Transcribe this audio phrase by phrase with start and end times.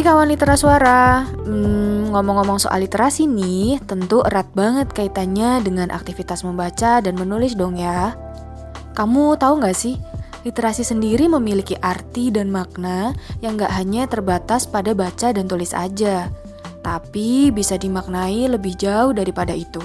[0.00, 6.40] Hai kawan litera suara, hmm, ngomong-ngomong soal literasi nih, tentu erat banget kaitannya dengan aktivitas
[6.40, 8.16] membaca dan menulis dong ya.
[8.96, 10.00] Kamu tahu nggak sih,
[10.48, 13.12] literasi sendiri memiliki arti dan makna
[13.44, 16.32] yang nggak hanya terbatas pada baca dan tulis aja,
[16.80, 19.84] tapi bisa dimaknai lebih jauh daripada itu.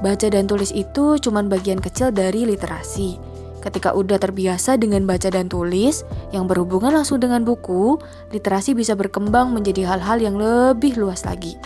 [0.00, 3.29] Baca dan tulis itu cuma bagian kecil dari literasi
[3.60, 6.00] Ketika udah terbiasa dengan baca dan tulis
[6.32, 8.00] yang berhubungan langsung dengan buku,
[8.32, 11.60] literasi bisa berkembang menjadi hal-hal yang lebih luas lagi.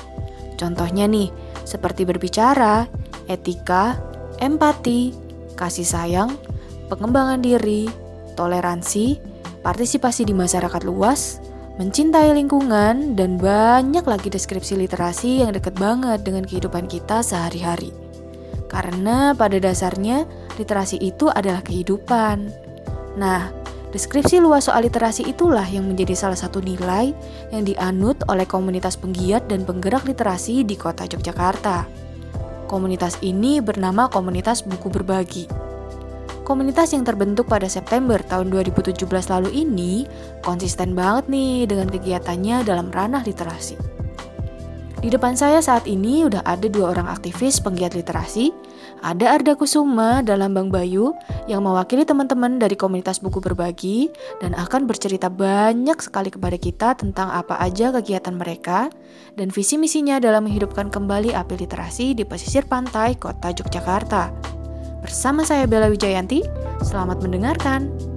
[0.58, 1.30] Contohnya nih,
[1.62, 2.90] seperti berbicara,
[3.30, 3.98] etika,
[4.42, 5.14] empati,
[5.54, 6.34] kasih sayang,
[6.90, 7.86] pengembangan diri,
[8.34, 9.22] toleransi,
[9.62, 11.38] partisipasi di masyarakat luas,
[11.78, 18.03] mencintai lingkungan, dan banyak lagi deskripsi literasi yang dekat banget dengan kehidupan kita sehari-hari.
[18.68, 20.24] Karena pada dasarnya
[20.56, 22.50] literasi itu adalah kehidupan.
[23.14, 23.54] Nah,
[23.94, 27.14] deskripsi luas soal literasi itulah yang menjadi salah satu nilai
[27.54, 31.86] yang dianut oleh komunitas penggiat dan penggerak literasi di kota Yogyakarta.
[32.66, 35.46] Komunitas ini bernama Komunitas Buku Berbagi.
[36.44, 40.04] Komunitas yang terbentuk pada September tahun 2017 lalu ini
[40.44, 43.93] konsisten banget nih dengan kegiatannya dalam ranah literasi.
[45.04, 48.48] Di depan saya saat ini udah ada dua orang aktivis penggiat literasi
[49.04, 51.12] ada Arda Kusuma dalam Bang Bayu
[51.44, 54.08] yang mewakili teman-teman dari komunitas buku berbagi
[54.40, 58.88] dan akan bercerita banyak sekali kepada kita tentang apa aja kegiatan mereka
[59.36, 64.32] dan visi misinya dalam menghidupkan kembali api literasi di pesisir pantai kota Yogyakarta.
[65.04, 66.40] Bersama saya Bella Wijayanti,
[66.80, 68.13] selamat mendengarkan.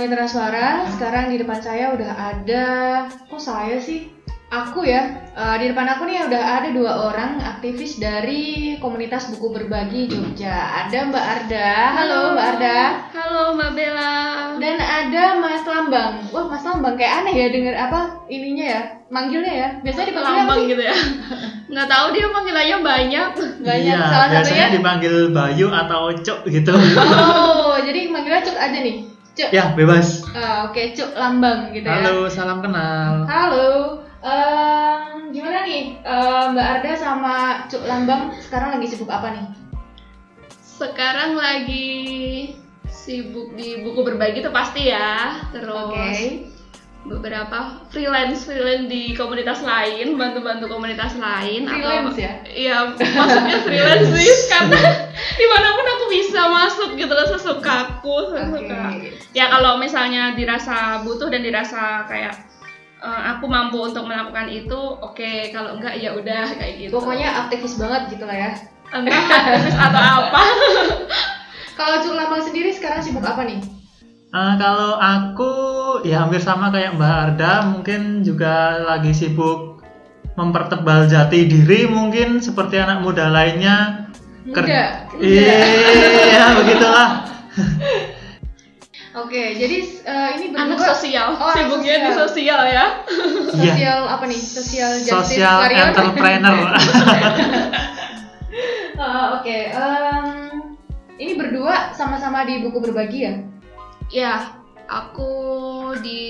[0.00, 2.68] Kawan Mitra Suara, sekarang di depan saya udah ada,
[3.28, 4.08] kok saya sih?
[4.48, 9.52] Aku ya, uh, di depan aku nih udah ada dua orang aktivis dari komunitas buku
[9.52, 10.56] berbagi Jogja.
[10.72, 12.80] Ada Mbak Arda, halo Mbak Arda.
[13.12, 14.14] Halo Mbak Bella.
[14.56, 16.32] Dan ada Mas Lambang.
[16.32, 18.80] Wah Mas Lambang kayak aneh ya denger apa ininya ya,
[19.12, 19.68] manggilnya ya.
[19.84, 20.96] Biasanya dipanggil Lambang gitu ya.
[21.68, 23.30] Nggak tahu dia panggilannya banyak.
[23.68, 23.96] Banyak.
[24.00, 26.72] Iya, Salah biasanya satunya dipanggil Bayu atau Cuk gitu.
[26.72, 29.19] Oh, jadi manggilnya Cuk aja nih.
[29.40, 29.56] Cuk.
[29.56, 30.20] ya, bebas.
[30.36, 30.86] Uh, Oke, okay.
[30.92, 32.04] Cuk Lambang gitu ya.
[32.04, 33.24] Halo, salam kenal.
[33.24, 34.04] Halo.
[34.20, 39.46] Um, gimana nih uh, Mbak Arda sama Cuk Lambang sekarang lagi sibuk apa nih?
[40.60, 41.88] Sekarang lagi
[42.84, 45.40] sibuk di buku berbagi tuh pasti ya.
[45.56, 46.52] Terus okay.
[47.10, 52.32] Beberapa freelance freelance di komunitas lain, bantu-bantu komunitas lain freelance atau ya?
[52.46, 54.82] Iya, maksudnya freelance sih karena
[55.34, 58.82] di mana pun aku bisa masuk gitu loh sesuka aku, sesuka.
[58.94, 59.12] Okay.
[59.34, 62.50] Ya kalau misalnya dirasa butuh dan dirasa kayak
[63.02, 65.50] uh, aku mampu untuk melakukan itu oke okay.
[65.50, 68.50] kalau enggak ya udah kayak gitu pokoknya aktivis banget gitu lah ya
[68.92, 70.42] entah aktivis atau apa
[71.80, 73.60] kalau Cuk Lambang sendiri sekarang sibuk apa nih
[74.30, 75.52] Uh, kalau aku
[76.06, 79.82] ya hampir sama kayak Mbak Arda, mungkin juga lagi sibuk
[80.38, 84.06] mempertebal jati diri mungkin seperti anak muda lainnya.
[84.46, 85.10] Muda.
[85.18, 87.26] Iya, begitulah.
[89.18, 92.06] Oke, jadi uh, ini berdua anak sosial, oh, sibuknya sosial.
[92.06, 92.86] di sosial ya.
[93.50, 94.38] Sosial apa nih?
[94.38, 95.90] Sosial justice Sosial warrior?
[95.90, 96.54] entrepreneur.
[96.70, 96.70] uh,
[98.94, 99.74] Oke, okay.
[99.74, 100.78] um,
[101.18, 103.50] ini berdua sama-sama di buku berbagi ya?
[104.10, 104.58] Ya,
[104.90, 105.32] aku
[106.02, 106.20] di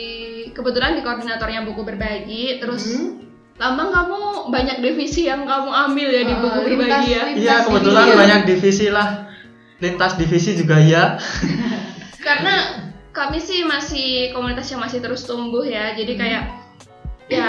[0.53, 3.29] kebetulan di koordinatornya buku berbagi, terus hmm.
[3.61, 7.23] Lambang kamu banyak divisi yang kamu ambil ya di buku uh, berbagi ya?
[7.29, 8.17] Iya, kebetulan divisi.
[8.17, 9.09] banyak divisi lah.
[9.85, 11.21] Lintas divisi juga ya.
[12.27, 16.21] Karena kami sih masih komunitas yang masih terus tumbuh ya, jadi Hmm.
[16.25, 16.43] kayak
[17.29, 17.49] ya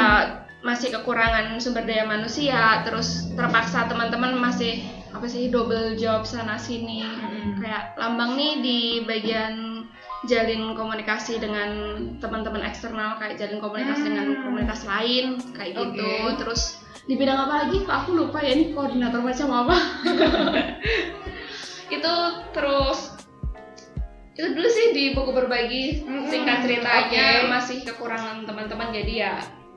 [0.68, 4.84] masih kekurangan sumber daya manusia, terus terpaksa teman-teman masih
[5.16, 7.08] apa sih double job sana sini.
[7.08, 7.56] Hmm.
[7.56, 9.88] Kayak Lambang nih di bagian
[10.30, 11.70] jalin komunikasi dengan
[12.22, 14.44] teman-teman eksternal kayak jalin komunikasi dengan Hmm.
[14.46, 16.06] komunitas lain kayak gitu.
[16.06, 16.38] Oke.
[16.46, 16.62] Terus
[17.10, 17.82] di bidang apa lagi?
[17.82, 19.78] Kok aku lupa ya ini koordinator macam apa.
[21.92, 22.14] itu
[22.56, 23.00] terus
[24.32, 26.32] itu dulu sih di buku berbagi Mm-mm.
[26.32, 27.52] singkat ceritanya Oke.
[27.52, 29.34] masih kekurangan teman-teman jadi ya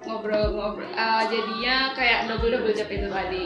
[0.06, 3.44] ngobrol-ngobrol uh, jadinya kayak double double job itu tadi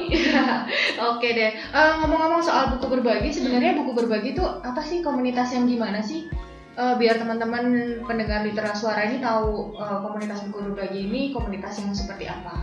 [1.08, 1.54] Oke deh.
[1.54, 6.26] Eh, ngomong-ngomong soal buku berbagi, sebenarnya buku berbagi itu apa sih komunitas yang gimana sih?
[6.78, 7.64] Eh, biar teman-teman
[8.06, 12.54] pendengar literat suara ini tahu eh, komunitas buku berbagi ini komunitas yang seperti apa.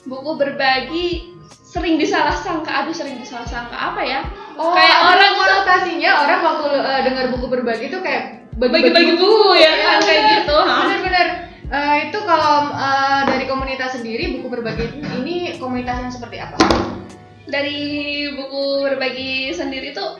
[0.00, 1.06] buku berbagi
[1.48, 4.20] sering disalah sangka aduh sering disalah sangka apa ya
[4.56, 9.72] Oh, kayak orang konotasinya orang waktu uh, dengar buku berbagi itu kayak bagi-bagi buku ya
[9.72, 10.76] kan Iya, kayak gitu ha.
[10.84, 11.28] Bener-bener.
[11.70, 14.84] Eh, itu kalau eh, dari komunitas sendiri buku berbagi
[15.20, 16.56] ini komunitas yang seperti apa?
[17.44, 17.80] dari
[18.36, 20.16] buku berbagi sendiri tuh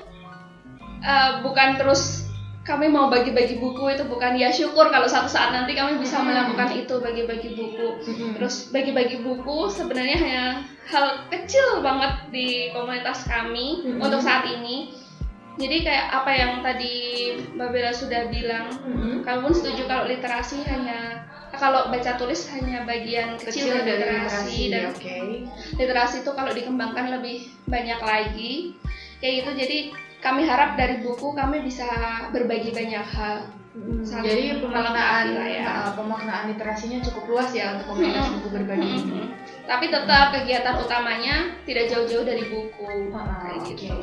[1.00, 2.29] eh, bukan terus
[2.70, 6.30] kami mau bagi-bagi buku itu bukan ya syukur kalau suatu saat nanti kami bisa Hmm.
[6.30, 8.38] melakukan itu bagi-bagi buku Hmm.
[8.38, 10.44] terus bagi-bagi buku sebenarnya hanya
[10.86, 13.98] hal kecil banget di komunitas kami Mhm.
[13.98, 14.94] untuk saat ini
[15.58, 16.94] jadi kayak apa yang tadi
[17.52, 19.26] Mbak Bella sudah bilang Mhm.
[19.26, 23.98] kamu pun setuju kalau literasi hanya kalau baca tulis hanya bagian kecil, kecil dari dari
[23.98, 25.18] literasi, literasi dan oke.
[25.76, 27.36] literasi itu kalau dikembangkan lebih
[27.66, 28.52] banyak lagi
[29.18, 29.78] kayak gitu jadi
[30.20, 31.88] kami harap dari buku kami bisa
[32.30, 33.36] berbagi banyak hal
[33.70, 35.62] Hmm, Jadi pemaknaan ya.
[35.62, 39.30] uh, pemaknaan literasinya cukup luas ya untuk komunitas buku berbagi ini.
[39.62, 43.70] Tapi tetap kegiatan utamanya tidak jauh-jauh dari buku Ah, kayak oke.
[43.78, 43.94] gitu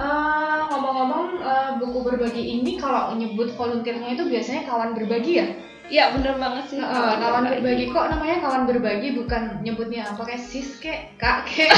[0.00, 5.46] Eh, ngomong-ngomong eh, buku berbagi ini kalau nyebut volunteernya itu biasanya kawan berbagi ya?
[5.90, 6.78] Ya bener banget sih.
[6.78, 7.90] Eh, kawan berbagi.
[7.90, 10.22] kok namanya kawan berbagi bukan nyebutnya apa?
[10.24, 11.68] Kayak sis kek kak kek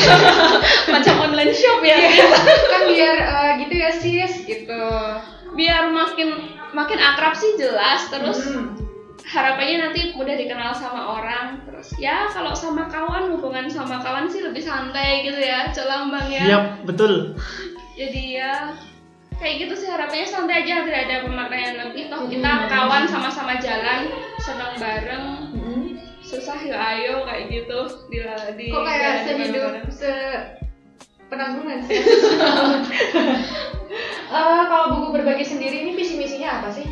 [0.93, 1.97] macam online shop ya.
[2.69, 4.85] Kan biar eh, gitu ya sis gitu.
[5.53, 8.73] biar makin makin akrab sih jelas terus Hmm.
[9.29, 14.41] harapannya nanti mudah dikenal sama orang terus ya kalau sama kawan hubungan sama kawan sih
[14.41, 16.44] lebih santai gitu ya celambang ya.
[16.49, 17.37] Yap, betul.
[17.93, 18.53] jadi ya
[19.42, 22.68] kayak gitu sih harapannya santai aja tidak ada pemaknaan lebih toh kita Hmm.
[22.70, 24.06] kawan sama-sama jalan
[24.38, 25.98] senang bareng Hmm.
[26.22, 28.22] susah ya ayo kayak gitu di
[28.54, 30.12] di Kok kayak sehidup se
[31.26, 31.98] penanggungan sih.
[34.32, 36.88] Eh, kalau buku berbagi sendiri ini visi misinya apa sih?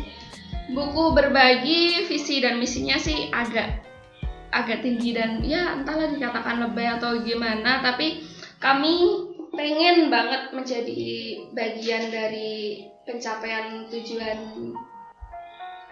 [0.69, 3.81] buku berbagi visi dan misinya sih agak
[4.53, 8.23] agak tinggi dan ya entahlah dikatakan lebay atau gimana tapi
[8.55, 9.30] kami
[9.61, 11.01] pengen banget menjadi
[11.53, 12.51] bagian dari
[13.05, 14.37] pencapaian tujuan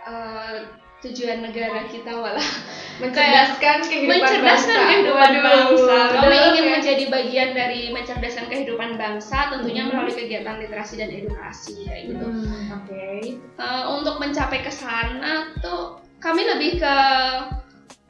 [0.04, 0.58] eh,
[1.00, 2.44] tujuan negara kita walah
[3.00, 4.90] Mencerdaskan kehidupan mencerdaskan bangsa.
[4.92, 5.98] kehidupan Waduh, bangsa.
[6.20, 6.72] Kami ingin ya.
[6.76, 9.96] menjadi bagian dari mencerdaskan kehidupan bangsa, tentunya Hmm.
[9.96, 12.28] melalui kegiatan literasi dan edukasi kayak gitu.
[12.28, 13.08] Hmm, Oke.
[13.40, 16.96] Eh, untuk mencapai ke sana tuh kami lebih ke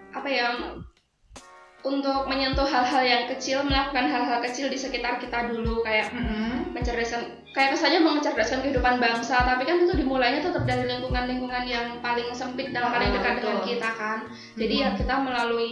[0.10, 0.58] apa ya
[1.80, 6.76] untuk menyentuh hal-hal yang kecil melakukan hal-hal kecil di sekitar kita dulu kayak Mm-mm.
[6.76, 12.28] mencerdaskan kayak kesannya mencerdaskan kehidupan bangsa tapi kan itu dimulainya tetap dari lingkungan-lingkungan yang paling
[12.36, 13.68] sempit dan paling Ah, dekat dengan betul.
[13.72, 14.20] kita kan
[14.60, 15.72] jadi ya kita melalui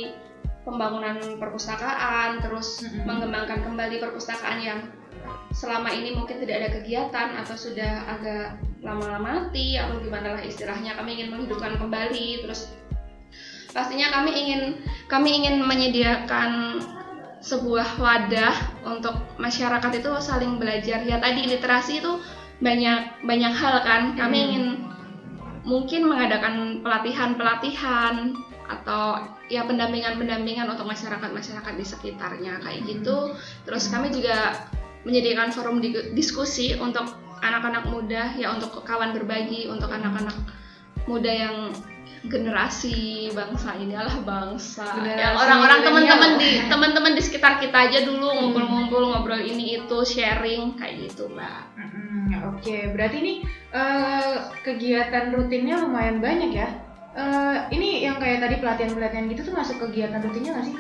[0.64, 3.04] pembangunan perpustakaan terus Mm-mm.
[3.04, 4.80] mengembangkan kembali perpustakaan yang
[5.52, 10.96] selama ini mungkin tidak ada kegiatan atau sudah agak lama-lama mati atau gimana lah istilahnya
[10.96, 12.72] kami ingin menghidupkan kembali terus
[13.72, 14.62] pastinya kami ingin
[15.08, 16.82] kami ingin menyediakan
[17.42, 21.06] sebuah wadah untuk masyarakat itu saling belajar.
[21.06, 22.20] Ya tadi literasi itu
[22.60, 24.02] banyak banyak hal kan.
[24.18, 24.48] Kami Hmm.
[24.50, 24.66] ingin
[25.68, 28.34] mungkin mengadakan pelatihan-pelatihan
[28.68, 33.36] atau ya pendampingan-pendampingan untuk masyarakat-masyarakat di sekitarnya kayak gitu.
[33.64, 34.68] Terus kami juga
[35.08, 40.36] menyediakan forum di- diskusi untuk anak-anak muda ya untuk kawan berbagi untuk anak-anak
[41.08, 41.56] muda yang
[42.28, 48.06] generasi bangsa ini adalah bangsa Generasi yang orang-orang teman-teman di teman-teman di sekitar kita aja
[48.06, 53.34] dulu ngumpul-ngumpul ngobrol ini itu sharing kayak gitu mbak Mm-mm, Oke, berarti ini
[53.72, 56.70] eh, kegiatan rutinnya lumayan banyak ya.
[57.18, 60.76] Eh, ini yang kayak tadi pelatihan-pelatihan gitu tuh masuk kegiatan rutinnya nggak sih?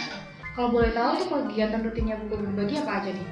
[0.54, 3.27] Kalau boleh tahu tuh kegiatan rutinnya berbagi apa aja nih?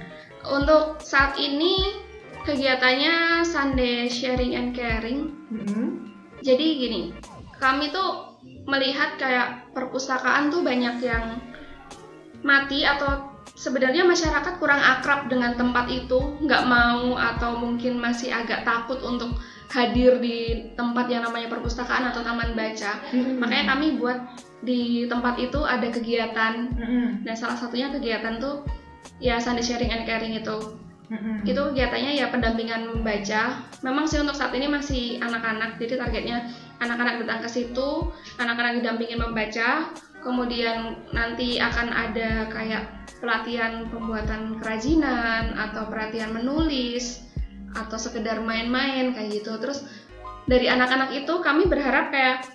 [0.45, 1.97] untuk saat ini
[2.45, 6.13] kegiatannya Sunday Sharing and Caring Mm-mm.
[6.45, 7.01] jadi gini
[7.61, 11.39] kami tuh melihat kayak perpustakaan tuh banyak yang
[12.45, 18.67] mati atau sebenarnya masyarakat kurang akrab dengan tempat itu nggak mau atau mungkin masih agak
[18.67, 19.37] takut untuk
[19.71, 23.01] hadir di tempat yang namanya perpustakaan atau taman baca.
[23.11, 24.17] Makanya kami buat
[24.61, 26.53] di tempat itu ada kegiatan.
[26.75, 27.07] Mm-mm.
[27.27, 28.63] dan salah satunya kegiatan tuh
[29.19, 30.79] ya Sunday Sharing and Caring itu.
[31.05, 31.45] Mm-mm.
[31.45, 37.23] itu kegiatannya ya pendampingan membaca memang sih untuk saat ini masih anak-anak jadi targetnya anak-anak
[37.23, 39.89] datang ke situ anak-anak didampingin membaca
[40.25, 42.89] kemudian nanti akan ada kayak
[43.21, 47.23] pelatihan pembuatan kerajinan atau pelatihan menulis
[47.75, 49.85] atau sekedar main-main kayak gitu terus
[50.45, 52.45] dari anak-anak itu kami berharap kayak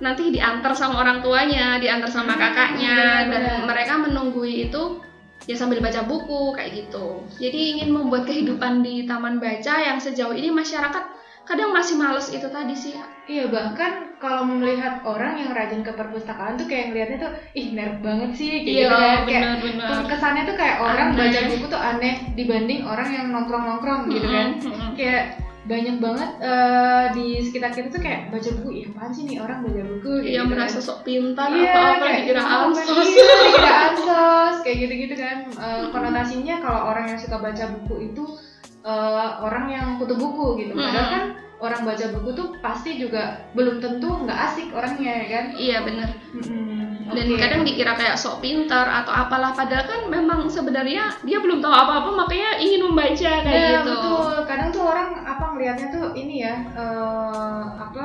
[0.00, 2.96] nanti diantar sama orang tuanya diantar sama Hmm, kakaknya
[3.28, 5.04] dan mereka menunggui itu
[5.44, 7.24] ya sambil baca buku kayak gitu.
[7.36, 12.46] Jadi ingin membuat kehidupan di taman baca yang sejauh ini masyarakat kadang masih males itu
[12.46, 12.94] tadi sih.
[13.24, 17.98] Iya bahkan kalau melihat orang yang rajin ke perpustakaan tuh kayak ngelihatnya tuh ih nerd
[18.00, 19.88] banget sih kayak Iya, gitu kan kayak benar-benar.
[20.06, 21.18] kesannya tuh kayak orang Aneh.
[21.20, 24.48] baca buku tuh aneh dibanding orang yang nongkrong-nongkrong gitu kan
[24.92, 25.22] kayak
[25.62, 29.58] banyak banget eh, di sekitar kita tuh kayak baca buku ih apaan sih nih orang
[29.62, 30.82] baca buku kayak Iya gitu merasa kan.
[30.82, 33.06] sok pintar Iya, apa-apa kayak, dikira "Oh, ansos.
[33.06, 38.24] iya, dikira ansos kayak gitu-gitu kan Eh, konotasinya kalau orang yang suka baca buku itu
[38.82, 41.12] eh, orang yang kutu buku gitu padahal Mm.
[41.12, 41.24] kan
[41.60, 43.22] orang baca buku tuh pasti juga
[43.52, 46.08] belum tentu nggak asik orangnya ya kan Iya bener.
[46.32, 47.36] Mm-mm, Dan oke.
[47.36, 52.16] kadang dikira kayak sok pintar atau apalah padahal kan memang sebenarnya dia belum tahu apa-apa
[52.16, 53.92] makanya ingin membaca kayak Nah, gitu.
[53.92, 54.34] betul.
[54.46, 58.04] Kadang tuh orang apa ngelihatnya tuh ini ya eh, apa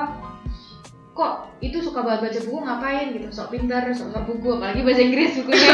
[1.15, 5.01] kok itu suka banget baca buku ngapain gitu sok pintar sok sok buku apalagi bahasa
[5.01, 5.71] Inggris bukunya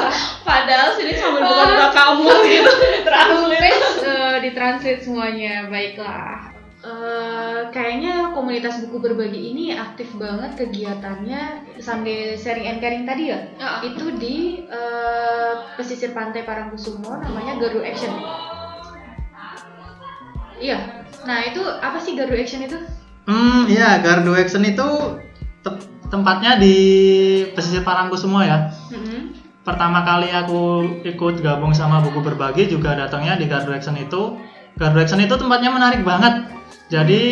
[0.46, 2.72] Padahal sini sambil buka-buka kamus gitu.
[3.02, 12.36] translate eh, ditranslate semuanya baiklah Eh, kayaknya komunitas buku berbagi ini aktif banget kegiatannya sambil
[12.36, 18.12] sharing and caring tadi ya Ya, itu di eh, pesisir pantai Parangkusumo namanya Garu Action.
[20.60, 21.08] Iya.
[21.24, 22.76] Nah, itu apa sih Garu Action itu?
[23.24, 24.84] Hmm, iya, Gardu Action itu
[25.64, 26.76] te- tempatnya di
[27.56, 28.68] pesisir Parangkusumo ya.
[28.92, 29.32] Mm-mm.
[29.64, 34.36] Pertama kali aku ikut gabung sama buku berbagi juga datangnya di Gardu Action itu.
[34.76, 36.52] Gardu Action itu tempatnya menarik banget.
[36.92, 37.22] Jadi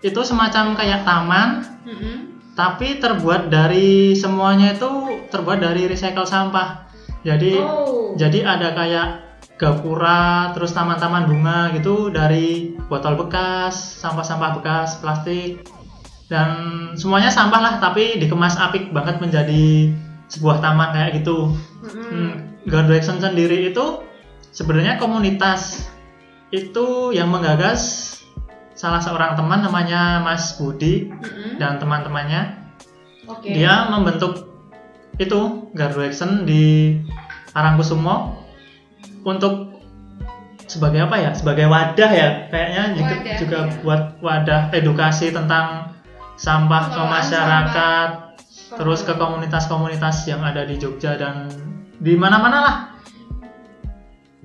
[0.00, 2.16] itu semacam kayak taman, Mm-mm.
[2.56, 4.88] tapi terbuat dari semuanya itu
[5.28, 6.88] terbuat dari recycle sampah.
[7.24, 8.12] Jadi Oh.
[8.16, 9.08] jadi ada kayak
[9.64, 13.72] gapura, terus taman-taman bunga gitu dari botol bekas,
[14.04, 15.64] sampah-sampah bekas, plastik,
[16.28, 19.88] dan semuanya sampah lah, tapi dikemas apik banget menjadi
[20.28, 21.56] sebuah taman kayak gitu.
[21.80, 22.04] Mm-mm.
[22.12, 22.32] Hmm,
[22.68, 24.04] Gardu Action sendiri itu
[24.52, 25.88] sebenarnya komunitas
[26.52, 28.12] itu yang menggagas
[28.76, 31.56] salah seorang teman namanya Mas Budi Mm-mm.
[31.56, 32.56] dan teman-temannya
[33.30, 33.52] Oke.
[33.52, 34.50] dia membentuk
[35.16, 36.98] itu Gardu Action di
[37.54, 38.43] Parangkusumo
[39.24, 39.80] untuk
[40.68, 41.30] sebagai apa ya?
[41.34, 43.72] Sebagai wadah ya kayaknya juga, Wadah, juga ya.
[43.82, 45.92] buat wadah edukasi tentang
[46.36, 48.08] sampah ke masyarakat
[48.74, 51.50] terus ke komunitas-komunitas yang ada di Jogja dan
[52.00, 52.76] di mana-mana lah.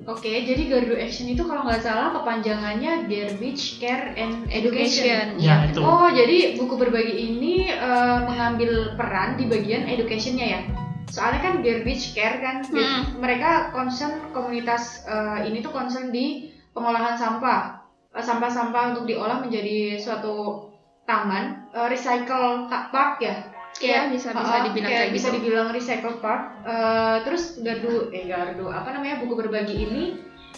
[0.09, 5.37] Oke, jadi Gardu Action itu kalau nggak salah kepanjangannya Garbage Care and Education.
[5.37, 5.69] ya.
[5.69, 5.85] itu.
[5.85, 10.61] Oh, jadi buku berbagi ini eh, mengambil peran di bagian educationnya ya.
[11.09, 13.17] Soalnya kan garbage care kan, Hmm.
[13.17, 19.93] mereka concern komunitas eh, ini tuh concern di pengolahan sampah, Eh, sampah-sampah untuk diolah menjadi
[19.95, 20.65] suatu
[21.03, 23.35] taman, eh, recycle park ya.
[23.77, 25.35] Iya, bisa bisa Uh, dibilang kayak kayak bisa gitu.
[25.37, 26.41] dibilang recycle park.
[26.65, 30.03] Eh, terus gardu, eh gardu apa namanya buku berbagi ini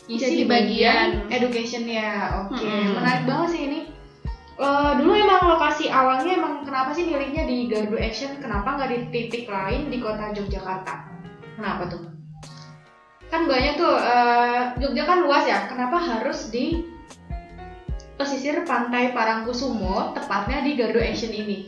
[0.08, 1.43] isi Jadi di bagian bagian.
[1.43, 2.08] educationnya.
[2.48, 2.96] Oke, Mm-mm.
[2.96, 3.79] menarik banget sih ini.
[4.62, 8.38] Eh, dulu emang lokasi awalnya emang kenapa sih milihnya di Gardu Action?
[8.38, 11.10] Kenapa nggak di titik lain di kota Yogyakarta?
[11.58, 12.06] Kenapa tuh?
[13.34, 15.65] Kan banyak tuh eh, Jogja kan luas ya.
[15.65, 16.86] Kenapa harus di
[18.22, 21.65] pesisir pantai Parangkusumo, tepatnya di Gardu Action ini?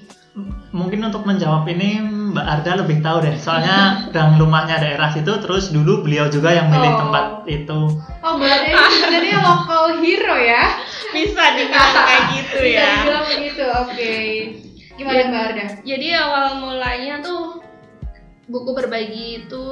[0.70, 2.02] Mungkin untuk menjawab ini
[2.34, 6.68] Mbak Arda lebih tahu deh soalnya dan rumahnya daerah situ terus dulu beliau juga yang
[6.68, 7.00] milih Oh.
[7.00, 7.82] tempat itu
[8.20, 10.64] Oh, berarti sebenarnya local hero ya?
[11.12, 12.90] Bisa dibilang kayak gitu Bisa ya.
[12.98, 14.16] dibilang begitu, oke.
[14.94, 15.26] Gimana Ya.
[15.28, 15.66] Mbak Arda?
[15.84, 17.62] Jadi awal mulanya tuh
[18.44, 19.66] buku berbagi itu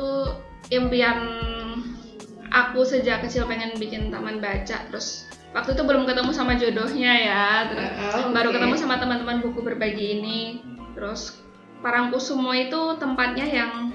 [0.70, 1.20] impian
[2.48, 7.46] aku sejak kecil pengen bikin taman baca terus waktu itu belum ketemu sama jodohnya ya
[7.68, 7.92] terus
[8.24, 8.56] Oh, baru oke.
[8.60, 10.40] ketemu sama teman-teman buku berbagi ini
[10.96, 11.40] terus
[11.82, 13.90] Parangkusumo itu tempatnya yang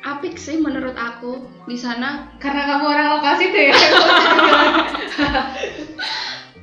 [0.00, 3.76] apik sih menurut aku di sana Karena kamu orang lokasi tuh ya?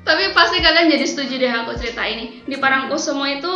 [0.03, 2.43] Tapi pasti kalian jadi setuju deh aku cerita ini.
[2.43, 3.53] Di Parangkusumo itu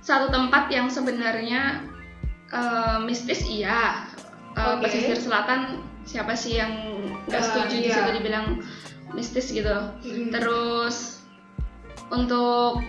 [0.00, 1.84] satu tempat yang sebenarnya
[2.48, 4.08] eh, mistis iya.
[4.54, 4.86] Eh, Oke.
[4.88, 6.72] Pesisir selatan siapa sih yang
[7.26, 7.96] nggak Eh, setuju di iya.
[7.98, 8.46] situ dibilang
[9.14, 9.72] mistis gitu.
[10.02, 10.28] Mm.
[10.28, 11.22] Terus
[12.10, 12.82] untuk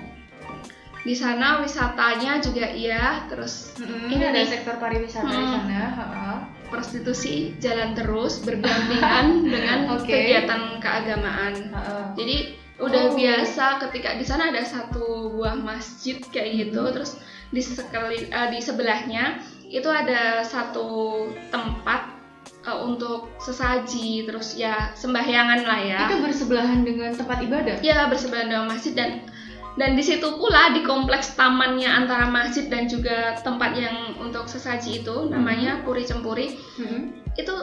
[1.02, 3.26] di sana wisatanya juga iya.
[3.26, 4.50] Terus Mm-mm, Ini ada nih.
[4.50, 5.54] sektor pariwisata di Hmm.
[5.62, 5.84] sana.
[5.92, 6.32] ha-ha.
[6.66, 10.10] prostitusi jalan terus berdampingan dengan Oke.
[10.10, 11.54] kegiatan keagamaan.
[11.70, 12.18] Ha-ha.
[12.18, 13.16] Jadi udah Oh.
[13.16, 16.92] biasa ketika di sana ada satu buah masjid kayak gitu, Mhm.
[16.92, 20.90] terus di sekeli eh, di sebelahnya itu ada satu
[21.48, 22.15] tempat
[22.66, 26.02] eh, untuk sesaji, terus ya sembahyangan lah ya.
[26.10, 27.78] Itu bersebelahan dengan tempat ibadah.
[27.86, 29.26] Ya bersebelahan dengan masjid dan
[29.76, 35.04] dan di situ pula di kompleks tamannya antara masjid dan juga tempat yang untuk sesaji
[35.04, 37.12] itu namanya Puri Cempuri Mm-mm.
[37.36, 37.56] itu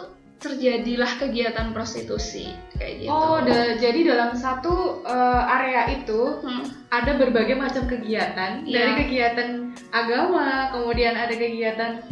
[0.43, 3.15] terjadilah kegiatan prostitusi kayak gitu.
[3.15, 6.91] Oh, da jadi dalam satu uh, area itu hmm.
[6.91, 8.91] ada berbagai macam kegiatan yeah.
[8.91, 12.03] dari kegiatan agama, kemudian ada kegiatan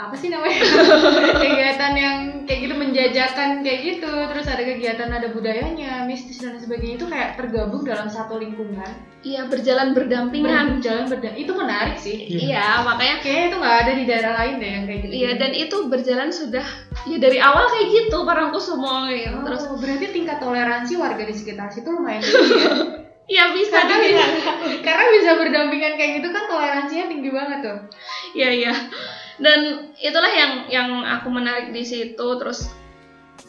[0.00, 0.56] apa sih namanya?
[1.44, 2.16] Kegiatan yang
[2.48, 4.12] kayak gitu menjajakan kayak gitu.
[4.32, 6.96] Terus ada kegiatan ada budayanya mistis dan sebagainya.
[6.96, 8.88] Itu kayak tergabung dalam satu lingkungan.
[9.20, 10.80] Iya berjalan berdampingan.
[10.80, 12.16] Berjalan berdamp itu menarik sih.
[12.16, 15.30] Iya, iya makanya kayak itu nggak ada di daerah lain deh yang kayak gitu iya
[15.36, 16.64] dan itu berjalan sudah
[17.04, 18.16] ya dari awal kayak gitu
[18.60, 19.36] semua gitu.
[19.36, 22.72] Oh, terus berarti tingkat toleransi warga di sekitar situ lumayan tinggi ya?
[23.30, 24.24] Iya bisa karena bisa,
[24.82, 27.78] karena bisa berdampingan kayak gitu kan toleransinya tinggi banget tuh.
[28.34, 28.72] Iya iya
[29.40, 32.26] dan itulah yang yang aku menarik di situ.
[32.36, 32.68] Terus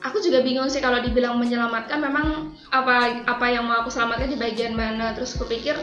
[0.01, 4.39] aku juga bingung sih kalau dibilang menyelamatkan memang apa apa yang mau aku selamatkan di
[4.39, 5.11] bagian mana.
[5.13, 5.75] Terus aku pikir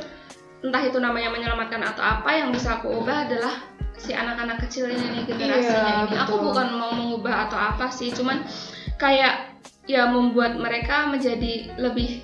[0.65, 3.55] entah itu namanya menyelamatkan atau apa yang bisa aku ubah adalah
[3.99, 8.15] si anak-anak kecil ini nih generasinya iya, ini aku bukan mau mengubah atau apa sih
[8.15, 8.47] cuman
[8.95, 9.59] kayak
[9.91, 12.23] ya membuat mereka menjadi lebih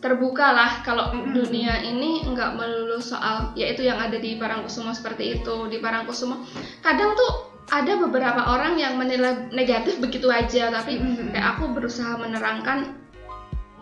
[0.00, 1.32] terbuka lah kalau mm-hmm.
[1.36, 6.40] dunia ini nggak melulu soal yaitu yang ada di Parangkusumo seperti itu di Parangkusumo
[6.80, 11.36] kadang tuh ada beberapa orang yang menilai negatif begitu aja tapi mm-hmm.
[11.36, 12.96] kayak aku berusaha menerangkan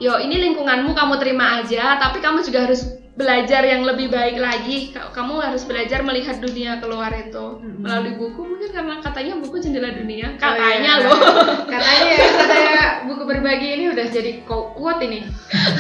[0.02, 4.94] yo ini lingkunganmu kamu terima aja tapi kamu juga harus belajar yang lebih baik lagi
[4.94, 7.82] kamu harus belajar melihat dunia keluar itu hmm.
[7.82, 11.06] melalui buku mungkin karena katanya buku jendela dunia katanya oh, iya.
[11.10, 11.20] loh
[11.75, 15.26] katanya ya katanya buku berbagi ini udah jadi quote ini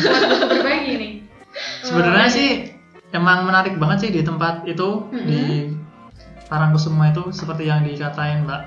[0.02, 1.08] quote buku berbagi ini
[1.86, 2.50] sebenarnya oh, sih
[3.14, 5.26] emang menarik banget sih di tempat itu hmm.
[5.30, 5.40] di
[6.50, 8.62] Parangkusumo itu seperti yang dikatain Mbak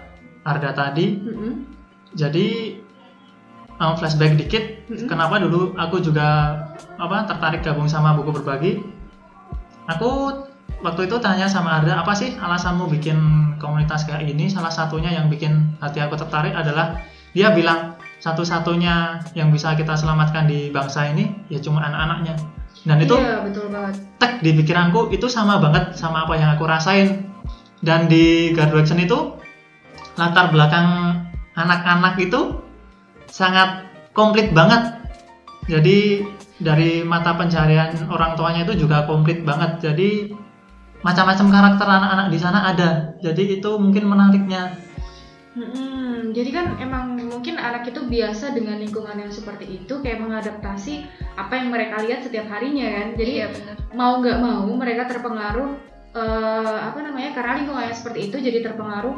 [0.47, 1.53] Arda tadi hmm.
[2.15, 2.79] jadi
[3.81, 5.09] um, flashback dikit hmm.
[5.09, 6.61] kenapa dulu aku juga
[7.01, 8.71] apa tertarik gabung sama buku berbagi
[9.89, 10.45] aku
[10.85, 13.17] waktu itu tanya sama Arda apa sih alasanmu bikin
[13.57, 17.01] komunitas kayak ini salah satunya yang bikin hati aku tertarik adalah
[17.33, 22.37] dia bilang satu-satunya yang bisa kita selamatkan di bangsa ini ya cuma anak-anaknya
[22.81, 23.93] dan itu iya, betul banget.
[24.17, 27.29] tek di pikiranku itu sama banget sama apa yang aku rasain
[27.81, 29.37] dan di graduation itu
[30.17, 31.17] latar belakang
[31.57, 32.61] anak-anak itu
[33.31, 34.99] sangat komplit banget.
[35.71, 36.27] Jadi
[36.59, 39.79] dari mata pencarian orang tuanya itu juga komplit banget.
[39.79, 40.35] Jadi
[41.01, 43.15] macam-macam karakter anak-anak di sana ada.
[43.23, 44.77] Jadi itu mungkin menariknya.
[45.51, 51.03] Hmm, jadi kan emang mungkin anak itu biasa dengan lingkungan yang seperti itu, kayak mengadaptasi
[51.35, 53.07] apa yang mereka lihat setiap harinya kan.
[53.19, 53.47] Jadi ya
[53.91, 55.75] mau nggak mau mereka terpengaruh
[56.15, 59.15] uh, apa namanya karena lingkungan yang seperti itu jadi terpengaruh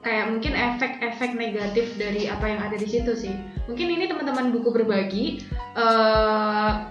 [0.00, 3.34] kayak mungkin efek-efek negatif dari apa yang ada di situ sih.
[3.68, 5.44] Mungkin ini teman-teman buku berbagi
[5.76, 6.88] uh,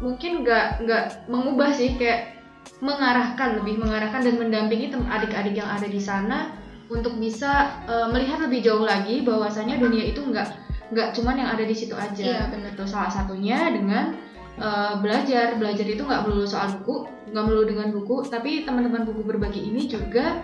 [0.00, 2.38] mungkin nggak nggak mengubah sih kayak
[2.80, 6.54] mengarahkan lebih mengarahkan dan mendampingi adik-adik yang ada di sana
[6.88, 10.48] untuk bisa uh, melihat lebih jauh lagi bahwasanya dunia itu nggak
[10.88, 12.24] nggak cuman yang ada di situ aja.
[12.24, 12.72] Iya, benar.
[12.72, 14.16] Tuh salah satunya dengan
[14.56, 19.20] uh, belajar belajar itu nggak melulu soal buku nggak melulu dengan buku tapi teman-teman buku
[19.24, 20.40] berbagi ini juga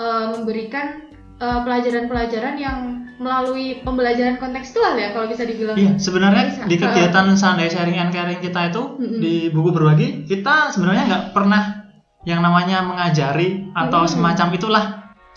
[0.00, 2.78] uh, memberikan eh, pelajaran-pelajaran uh, yang
[3.16, 5.76] melalui pembelajaran kontekstual ya kalau bisa dibilang.
[5.76, 6.62] Iya, sebenarnya bisa.
[6.68, 9.20] di kegiatan Sunday Sharing and Caring kita itu mm-hmm.
[9.20, 11.88] di buku berbagi kita sebenarnya nggak pernah
[12.28, 14.12] yang namanya mengajari atau mm-hmm.
[14.12, 14.84] semacam itulah.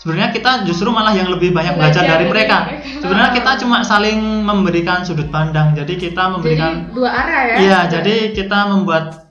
[0.00, 2.56] Sebenarnya kita justru malah yang lebih banyak belajar, belajar dari mereka.
[2.72, 3.04] mereka.
[3.04, 5.76] Sebenarnya kita cuma saling memberikan sudut pandang.
[5.76, 7.56] Jadi kita memberikan jadi, dua arah ya.
[7.60, 9.29] Iya, jadi kita membuat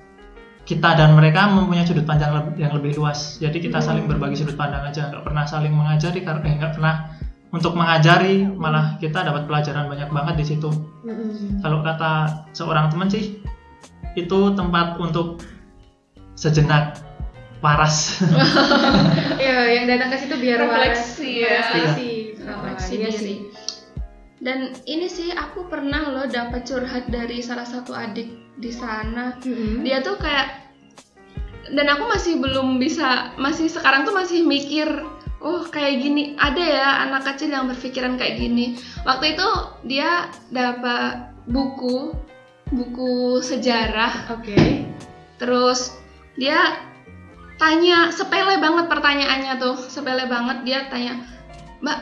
[0.69, 3.41] kita dan mereka mempunyai sudut pandang yang lebih luas.
[3.41, 4.13] Jadi kita saling hmm.
[4.13, 6.95] berbagi sudut pandang aja, nggak pernah saling mengajari karena eh, nggak pernah
[7.49, 10.69] untuk mengajari, malah kita dapat pelajaran banyak banget di situ.
[11.01, 11.65] Mm-hmm.
[11.65, 13.41] Kalau kata seorang teman sih,
[14.13, 15.41] itu tempat untuk
[16.37, 17.01] sejenak
[17.65, 18.21] waras.
[19.39, 21.49] Iya, yang datang ke situ biar refleksi waras.
[21.49, 21.57] ya.
[21.57, 22.11] Refleksi,
[22.43, 23.35] refleksi iya diri.
[24.39, 29.81] Dan ini sih aku pernah loh dapat curhat dari salah satu adik di sana mm-hmm.
[29.87, 30.67] dia tuh kayak
[31.71, 34.89] dan aku masih belum bisa masih sekarang tuh masih mikir
[35.39, 38.75] oh kayak gini ada ya anak kecil yang berpikiran kayak gini
[39.07, 39.49] waktu itu
[39.87, 42.11] dia dapat buku
[42.69, 44.85] buku sejarah oke okay.
[45.39, 45.95] terus
[46.35, 46.83] dia
[47.59, 51.23] tanya sepele banget pertanyaannya tuh sepele banget dia tanya
[51.79, 51.99] mbak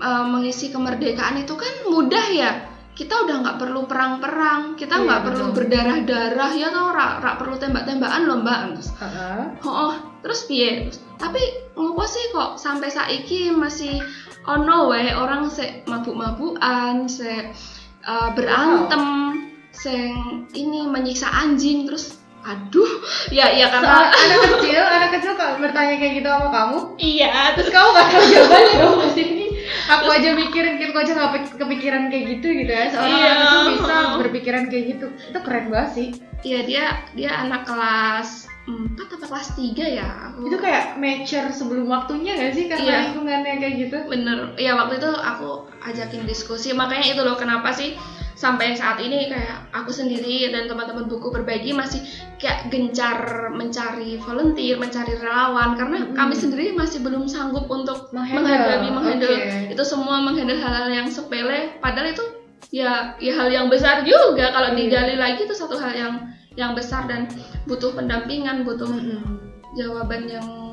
[0.00, 2.52] uh, mengisi kemerdekaan itu kan mudah ya
[2.98, 7.34] kita udah nggak perlu perang-perang, kita iya, nggak iya, perlu berdarah-darah ya tau rak, rak
[7.38, 8.60] perlu tembak-tembakan loh mbak.
[8.74, 9.42] Terus, uh-huh.
[9.62, 9.94] oh, oh,
[10.26, 10.90] terus piye?
[11.14, 11.42] Tapi
[11.78, 14.02] ngopo sih kok sampai saiki masih
[14.50, 17.54] ono wae orang se mabuk-mabukan, se
[18.02, 19.70] uh, berantem, wow.
[19.70, 19.94] se
[20.58, 26.00] ini menyiksa anjing terus aduh ya ya karena so, anak kecil anak kecil kalau bertanya
[26.00, 29.47] kayak gitu sama kamu iya terus kamu gak tahu jawabannya dong pasti ini
[29.86, 32.84] aku aja mikirin gitu aja nggak kepikiran kayak gitu gitu ya.
[32.90, 33.30] Seorang Iya.
[33.30, 35.06] anak itu bisa berpikiran kayak gitu.
[35.30, 36.08] Itu keren banget sih.
[36.38, 36.84] Iya dia
[37.18, 40.06] dia anak kelas 4 atau kelas 3 ya?
[40.30, 42.68] Aku itu kayak mature sebelum waktunya gak sih?
[42.68, 42.98] Karena Iya.
[43.10, 43.96] lingkungannya kayak gitu.
[44.06, 44.38] Bener.
[44.60, 46.76] Ya waktu itu aku ajakin diskusi.
[46.76, 47.96] Makanya itu loh kenapa sih
[48.38, 51.98] sampai saat ini kayak aku sendiri dan teman-teman buku berbagi masih
[52.38, 56.14] kayak gencar mencari volunteer, mencari relawan karena Mm-mm.
[56.14, 59.74] kami sendiri masih belum sanggup untuk menghadapi menghandle oke.
[59.74, 62.22] itu semua menghandle hal-hal yang sepele padahal itu
[62.70, 64.78] ya ya hal yang besar juga kalau Iya.
[64.78, 66.14] digali lagi itu satu hal yang
[66.54, 67.26] yang besar dan
[67.66, 69.18] butuh pendampingan, butuh Mm-mm.
[69.74, 70.67] jawaban yang Hmm.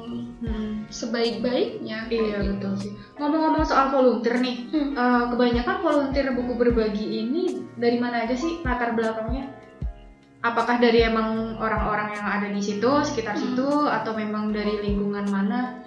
[0.89, 2.09] Sebaik-baiknya.
[2.09, 2.91] Iya betul sih.
[3.17, 4.91] Ngomong-ngomong soal volunteer nih, Hmm.
[4.93, 9.51] eh, kebanyakan volunteer buku berbagi ini dari mana aja sih latar belakangnya?
[10.45, 13.43] Apakah dari emang orang-orang yang ada di situ, sekitar Hmm.
[13.43, 15.81] situ, atau memang dari lingkungan mana?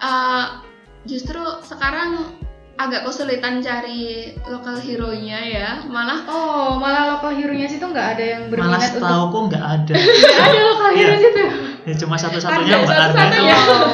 [0.00, 0.64] Uh,
[1.06, 2.39] justru sekarang
[2.80, 4.00] agak kesulitan cari
[4.44, 9.04] lokal hero-nya ya malah Oh, malah lokal hero-nya situ nggak ada yang Malah berminat setahu
[9.20, 9.94] untuk kok nggak ada.
[10.24, 11.20] Nggak ada lokal hero Iya.
[11.20, 11.42] situ.
[11.80, 13.42] Ya cuma satu-satunya Ada Mbak Arda itu.
[13.44, 13.88] Oh,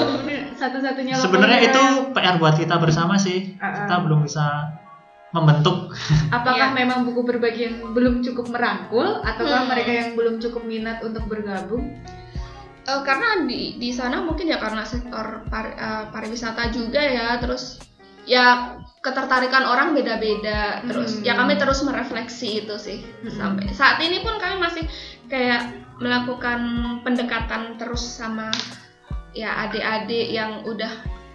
[0.57, 3.39] satu-satunya lokal Sebenarnya hero itu yang- PR buat kita bersama sih.
[3.57, 3.73] Ah, ah.
[3.77, 4.47] Kita belum bisa
[5.29, 5.77] membentuk.
[6.31, 6.79] Apakah Iya.
[6.79, 9.69] memang buku berbagi yang belum cukup merangkul, ataukah Hmm.
[9.69, 11.91] mereka yang belum cukup minat untuk bergabung?
[12.87, 17.83] uh, karena di di sana mungkin ya karena sektor par- uh, pariwisata juga ya terus
[18.27, 21.25] ya ketertarikan orang beda-beda terus Hmm.
[21.25, 23.31] ya kami terus merefleksi itu sih Hmm.
[23.31, 24.83] sampai saat ini pun kami masih
[25.27, 25.63] kayak
[25.97, 26.61] melakukan
[27.01, 28.51] pendekatan terus sama
[29.31, 30.91] ya adik-adik yang udah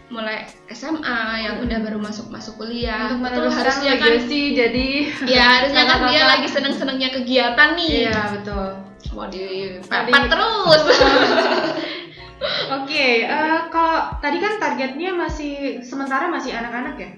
[0.08, 1.66] mulai SMA yang Hmm.
[1.66, 4.88] udah baru masuk masuk kuliah untuk meneruskan harusnya kan legacy jadi
[5.26, 8.84] ya harusnya kan dia lagi seneng-senengnya kegiatan nih iya betul
[9.16, 10.82] mau Tadi- dipepet terus
[12.72, 17.12] oke eh, kalau tadi kan targetnya masih sementara masih anak-anak ya?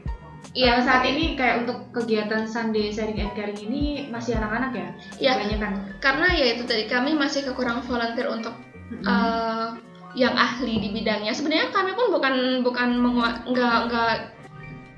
[0.53, 4.87] Iya, saat ini kayak untuk kegiatan Sunday Sharing and Caring ini masih anak-anak ya?
[5.17, 5.31] Iya.
[5.41, 5.71] kebanyakan.
[5.97, 8.53] Karena ya itu tadi kami masih kekurangan volunteer untuk
[8.93, 9.01] Mm-mm.
[9.01, 9.67] eh,
[10.13, 11.33] yang ahli di bidangnya.
[11.33, 12.89] Sebenarnya kami pun bukan bukan
[13.49, 14.13] nggak nggak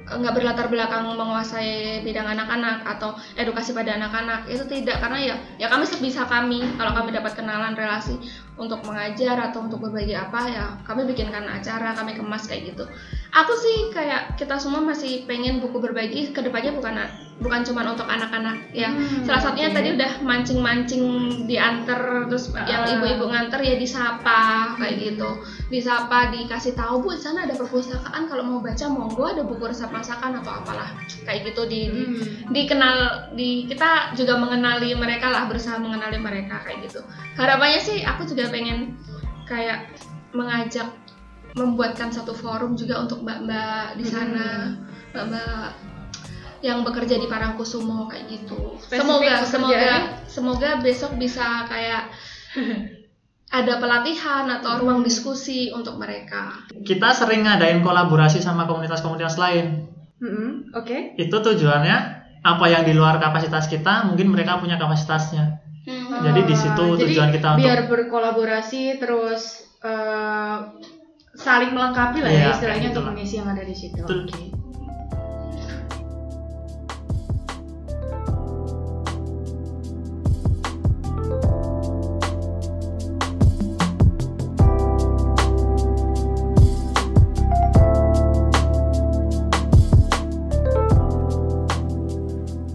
[0.05, 4.45] nggak berlatar belakang menguasai bidang anak-anak atau edukasi pada anak-anak.
[4.45, 8.21] Itu tidak karena ya ya kami sebisa kami kalau kami dapat kenalan relasi
[8.55, 12.87] untuk mengajar atau untuk berbagi apa ya kami bikinkan acara kami kemas kayak gitu
[13.35, 16.95] aku sih kayak kita semua masih pengen buku berbagi ke depannya bukan
[17.35, 19.75] bukan cuma untuk anak-anak ya Hmm, salah satunya oke.
[19.75, 21.03] tadi udah mancing-mancing
[21.43, 22.93] diantar terus yang Ah.
[22.95, 24.39] ibu-ibu nganter ya disapa
[24.77, 25.29] kayak gitu
[25.67, 29.91] disapa dikasih tahu bu di sana ada perpustakaan kalau mau baca monggo ada buku resep
[29.91, 32.55] masakan atau apalah kayak gitu di, di- Hmm.
[32.55, 32.95] dikenal
[33.35, 37.03] di kita juga mengenali mereka lah berusaha mengenali mereka kayak gitu
[37.35, 38.95] harapannya sih aku juga pengen
[39.43, 39.91] kayak
[40.31, 40.87] mengajak
[41.55, 44.75] membuatkan satu forum juga untuk mbak-mbak di sana.
[45.15, 45.67] Mbak-mbak
[46.65, 48.75] yang bekerja di Parangkusumo kayak gitu.
[48.81, 49.93] Spesifik semoga semoga
[50.27, 52.11] semoga besok bisa kayak
[53.59, 56.65] ada pelatihan atau ruang diskusi untuk mereka.
[56.73, 59.87] Kita sering ngadain kolaborasi sama komunitas-komunitas lain.
[60.19, 61.15] Mm-mm, oke.
[61.15, 61.97] Itu tujuannya
[62.45, 65.61] apa yang di luar kapasitas kita, mungkin mereka punya kapasitasnya.
[65.85, 70.57] Jadi di situ jadi tujuan kita untuk biar berkolaborasi terus eh,
[71.35, 74.01] saling melengkapi lah ya Iya, istilahnya untuk gitu mengisi yang ada di situ.
[74.01, 74.43] Oke.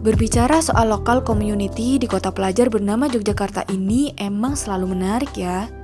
[0.01, 5.80] Berbicara soal lokal community di kota pelajar bernama Yogyakarta ini emang selalu menarik ya.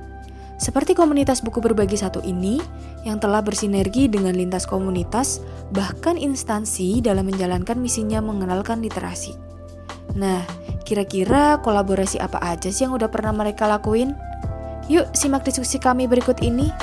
[0.57, 2.57] Seperti komunitas buku berbagi satu ini
[3.05, 5.37] yang telah bersinergi dengan lintas komunitas
[5.69, 9.37] bahkan instansi dalam menjalankan misinya mengenalkan literasi.
[10.17, 10.41] Nah,
[10.81, 14.17] kira-kira kolaborasi apa aja sih yang udah pernah mereka lakuin?
[14.89, 16.73] Yuk simak diskusi kami berikut ini.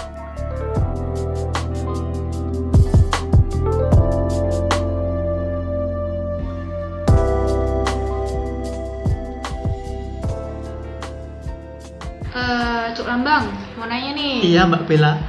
[14.24, 14.36] Nih.
[14.56, 15.12] Iya Mbak Bella.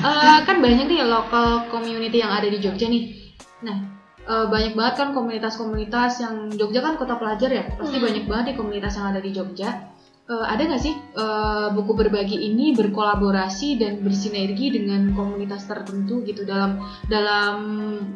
[0.00, 3.36] Eh, kan banyak nih local community yang ada di Jogja nih.
[3.62, 3.76] Nah,
[4.24, 8.06] eh, banyak banget kan komunitas-komunitas yang Jogja kan kota pelajar ya, pasti Hmm.
[8.08, 9.92] banyak banget nih komunitas yang ada di Jogja.
[10.26, 16.42] Eh, ada nggak sih eh, buku berbagi ini berkolaborasi dan bersinergi dengan komunitas tertentu gitu
[16.48, 17.54] dalam dalam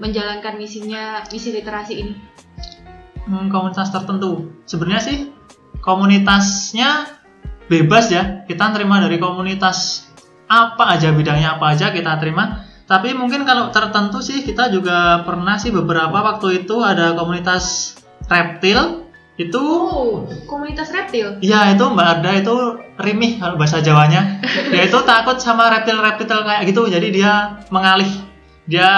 [0.01, 2.15] menjalankan misinya misi literasi ini?
[3.29, 4.51] Hmm, komunitas tertentu.
[4.67, 5.19] Sebenarnya sih
[5.81, 7.14] komunitasnya
[7.67, 8.45] bebas ya.
[8.45, 10.09] Kita terima dari komunitas
[10.45, 12.63] apa aja bidangnya apa aja kita terima.
[12.85, 19.09] Tapi mungkin kalau tertentu sih kita juga pernah sih beberapa waktu itu ada komunitas reptil
[19.35, 21.43] itu Oh, komunitas reptil.
[21.43, 22.55] ya itu Mbak Arda itu
[22.97, 24.39] rimih kalau bahasa Jawanya.
[24.71, 27.33] Dia itu takut sama reptil-reptil kayak gitu jadi dia
[27.67, 28.07] mengalih.
[28.65, 28.89] Dia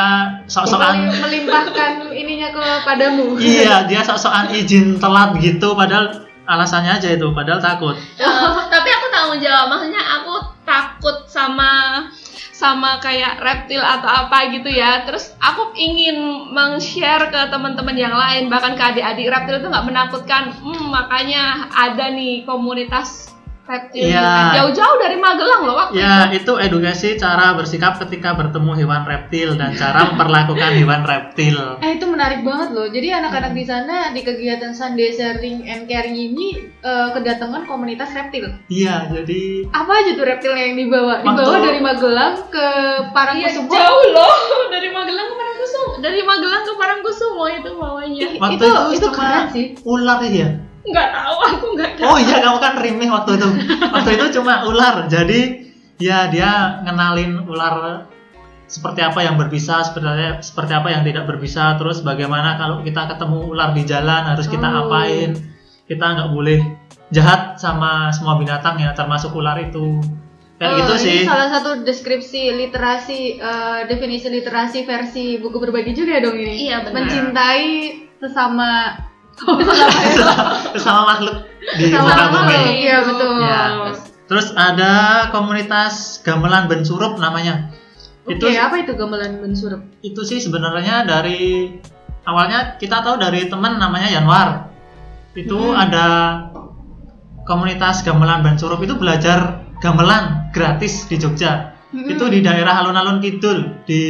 [0.44, 3.38] sok-sokan Meli- melimpahkan ininya kepadamu.
[3.38, 7.98] iya, dia sok-sokan izin telat gitu padahal alasannya aja itu padahal takut.
[8.16, 9.66] Eh, tapi aku tanggung jawab.
[9.74, 12.06] Maksudnya aku takut sama
[12.56, 15.04] sama kayak reptil atau apa gitu ya.
[15.04, 18.48] Terus aku ingin meng-share ke teman-teman yang lain.
[18.48, 20.56] Bahkan ke adik-adik reptil itu nggak menakutkan.
[20.56, 23.35] Hmm, makanya ada nih komunitas
[23.66, 24.54] reptil Iya.
[24.56, 29.54] jauh-jauh dari Magelang loh waktu Ya, itu itu edukasi cara bersikap ketika bertemu hewan reptil
[29.54, 31.58] dan cara memperlakukan hewan reptil.
[31.80, 32.86] Eh itu menarik banget loh.
[32.86, 38.46] Jadi anak-anak di sana di kegiatan Sunday Sharing and Caring ini eh, kedatangan komunitas reptil.
[38.66, 41.18] Iya, jadi Apa aja tuh reptilnya yang dibawa?
[41.18, 43.68] Waktu- Dibawa dari Magelang ke Iya, Parangkusumo.
[43.68, 44.32] jauh loh
[44.72, 49.16] dari Magelang ke Parangkusumo dari Magelang ke Parangkusumo itu bawanya waktu itu itu, itu cuma
[49.16, 49.66] keren sih.
[49.82, 50.48] ular ya.
[50.86, 53.48] Nggak tahu aku nggak tahu Oh iya, kamu kan rimih waktu itu.
[53.86, 55.06] Waktu itu cuma ular.
[55.06, 55.40] Jadi
[55.96, 56.50] ya dia
[56.82, 58.06] ngenalin ular
[58.66, 60.06] seperti apa yang berbisa, seperti
[60.42, 64.66] seperti apa yang tidak berbisa, terus bagaimana kalau kita ketemu ular di jalan harus kita
[64.66, 64.86] Oh.
[64.86, 65.38] apain.
[65.86, 66.58] Kita nggak boleh
[67.08, 70.02] jahat sama semua binatang ya, termasuk ular itu.
[70.56, 71.20] Kayak Eh, gitu ini sih.
[71.22, 76.66] salah satu deskripsi literasi eh, definisi literasi versi buku berbagi juga dong ini.
[76.66, 77.06] Iya, benar.
[77.06, 77.64] Mencintai
[78.18, 78.96] sesama
[80.74, 81.36] Sesama makhluk
[81.76, 82.58] di muka bumi.
[82.82, 83.30] Iya, betul.
[83.42, 83.62] Ya.
[84.26, 84.92] Terus ada
[85.30, 87.70] komunitas gamelan bensurup namanya.
[88.26, 89.86] Oke, Itu apa itu gamelan bensurup?
[90.02, 91.70] itu sih sebenarnya dari
[92.26, 94.48] awalnya kita tahu dari teman namanya Yanwar.
[95.36, 95.78] Itu Hmm.
[95.78, 96.06] ada
[97.46, 101.76] komunitas gamelan bensurup itu belajar gamelan gratis di Jogja.
[101.94, 102.10] Hmm.
[102.10, 104.02] Itu di daerah alun-alun kidul di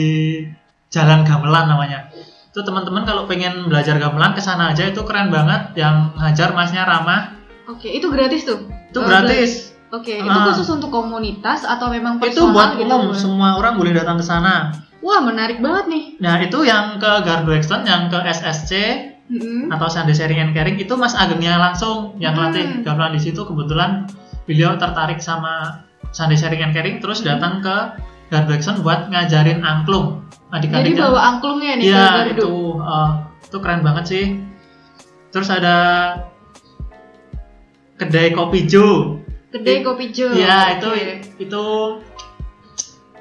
[0.89, 2.06] Jalan Gamelan namanya.
[2.57, 6.89] Itu teman-teman kalau pengen belajar gamelan ke sana aja itu keren banget yang ngajar masnya
[6.89, 7.37] ramah.
[7.69, 8.65] Oke, itu gratis tuh.
[8.89, 9.77] Itu gratis.
[9.93, 10.49] Oke, itu Ah.
[10.49, 12.89] khusus untuk komunitas atau memang itu personal buat gitu?
[12.89, 14.73] umum semua orang boleh datang ke sana
[15.05, 16.05] Wah, menarik banget nih.
[16.17, 17.53] nah itu yang ke Gardu
[17.85, 18.73] yang ke SSC
[19.31, 19.69] Mm-mm.
[19.71, 22.51] atau Sunday Sharing and Caring itu Mas Agengnya langsung yang Hmm.
[22.51, 24.09] latih gamelan di situ kebetulan
[24.49, 27.37] beliau tertarik sama Sunday Sharing and Caring terus Hmm.
[27.37, 27.77] datang ke
[28.33, 32.31] Gardu buat ngajarin angklung Jadi adik-adiknya bawa angklungnya nih iya Gardu.
[32.33, 33.11] itu eh,
[33.43, 34.25] itu keren banget sih
[35.29, 35.77] terus ada
[37.97, 40.29] kedai kopi Jo Kedai kopi Jo.
[40.31, 41.15] Iya itu Oke.
[41.41, 41.65] itu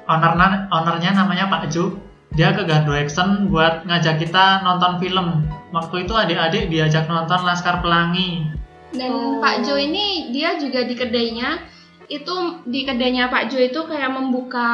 [0.04, 1.96] ownernya ownernya namanya Pak Jo.
[2.36, 5.48] Dia ke Gardu Action buat ngajak kita nonton film.
[5.72, 8.52] Waktu itu adik-adik diajak nonton Laskar Pelangi.
[8.92, 9.40] Dan Oh.
[9.40, 11.56] Pak Jo ini dia juga di kedainya
[12.06, 12.34] itu
[12.68, 14.68] di kedainya Pak Jo itu kayak membuka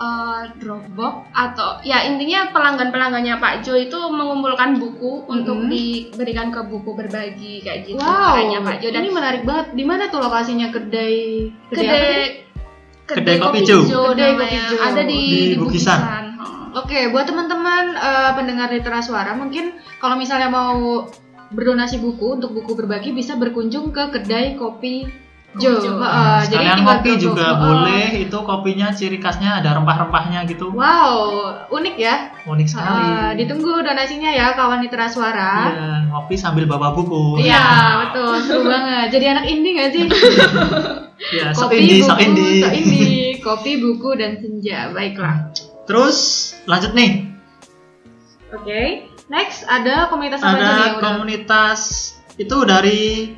[0.00, 5.68] eh, Dropbox atau ya intinya pelanggan-pelanggannya Pak Jo itu mengumpulkan buku untuk Mhm.
[5.68, 9.76] diberikan ke buku berbagi kayak gitu Wow, kedainya Pak Jo dan ini menarik banget.
[9.76, 11.52] Di mana tuh lokasinya kedai?
[11.68, 12.48] kedai
[13.04, 13.82] Kedai Kopi Jo.
[13.82, 14.38] Kedai.
[14.38, 14.76] Kopi Jo.
[14.80, 15.98] ada di, Di di Bukisan.
[15.98, 16.24] Bukisan.
[16.40, 16.80] Oh.
[16.86, 21.10] Oke, buat teman-teman eh, pendengar literas suara, mungkin kalau misalnya mau
[21.50, 25.10] berdonasi buku untuk buku berbagi bisa berkunjung ke kedai kopi
[25.58, 25.74] Jo.
[25.76, 25.98] Jo.
[25.98, 28.06] Jadi Sekalian tinggal kopi juga boleh.
[28.22, 30.70] Itu kopinya ciri khasnya ada rempah-rempahnya gitu.
[30.70, 32.30] Wow, unik ya.
[32.46, 33.02] Unik sekali.
[33.02, 35.74] Heeh, ditunggu donasinya ya kawan literas suara.
[35.74, 37.42] Iya, ngopi sambil bawa buku.
[37.42, 37.66] Iya,
[38.06, 39.10] betul, seru banget.
[39.10, 40.04] Jadi anak indie gak sih?
[41.20, 42.60] Iya, sok kopi, indie, buku, sok indie.
[42.64, 43.28] sok indie.
[43.46, 44.88] Kopi, buku, dan senja.
[44.88, 45.52] Baiklah.
[45.84, 46.16] Terus
[46.64, 47.28] lanjut nih.
[48.50, 49.04] Oke.
[49.28, 50.90] Next ada komunitas apa ada aja nih?
[50.90, 51.80] udah- komunitas
[52.34, 53.36] itu dari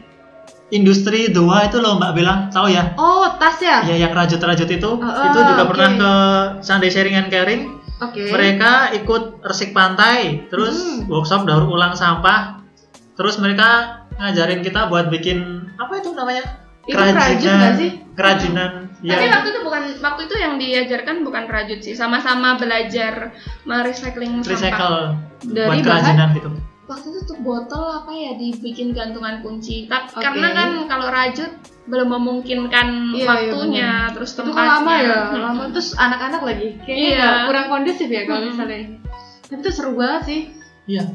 [0.72, 3.84] industri doa itu loh Mbak bilang tahu ya Oh, tas ya?
[3.84, 5.70] ya yang rajut-rajut itu Ah, itu juga oke.
[5.70, 6.12] pernah ke
[6.60, 7.62] Sunday Sharing and Caring
[8.00, 8.32] Oke.
[8.32, 11.06] mereka ikut resik pantai terus Hmm.
[11.06, 12.64] workshop daur ulang sampah
[13.12, 15.38] terus mereka ngajarin kita buat bikin
[15.76, 16.44] apa itu namanya
[16.82, 17.90] Itu rajut nggak sih?
[18.12, 23.34] kerajinan Tapi ya waktu itu bukan waktu itu yang diajarkan bukan rajut sih, sama-sama belajar
[23.64, 24.50] merecycling sampah.
[24.50, 24.96] recycle
[25.42, 25.82] Dari buat bahan?
[25.84, 26.50] kerajinan gitu
[26.82, 29.86] Waktu itu tuh botol apa ya dibikin gantungan kunci.
[29.86, 30.18] Ta- Oke.
[30.18, 31.50] Karena kan kalau rajut
[31.82, 34.58] belum memungkinkan Iya, iya, waktunya, terus Itu tempatnya.
[34.58, 35.40] kan lama ya, Hmm.
[35.40, 36.68] lama terus anak-anak lagi.
[36.82, 37.30] Kayaknya Iya.
[37.46, 38.48] kurang kondusif ya kalau Hmm.
[38.50, 38.96] misalnya ini.
[39.44, 40.40] Tapi itu seru banget sih.
[40.82, 41.06] iya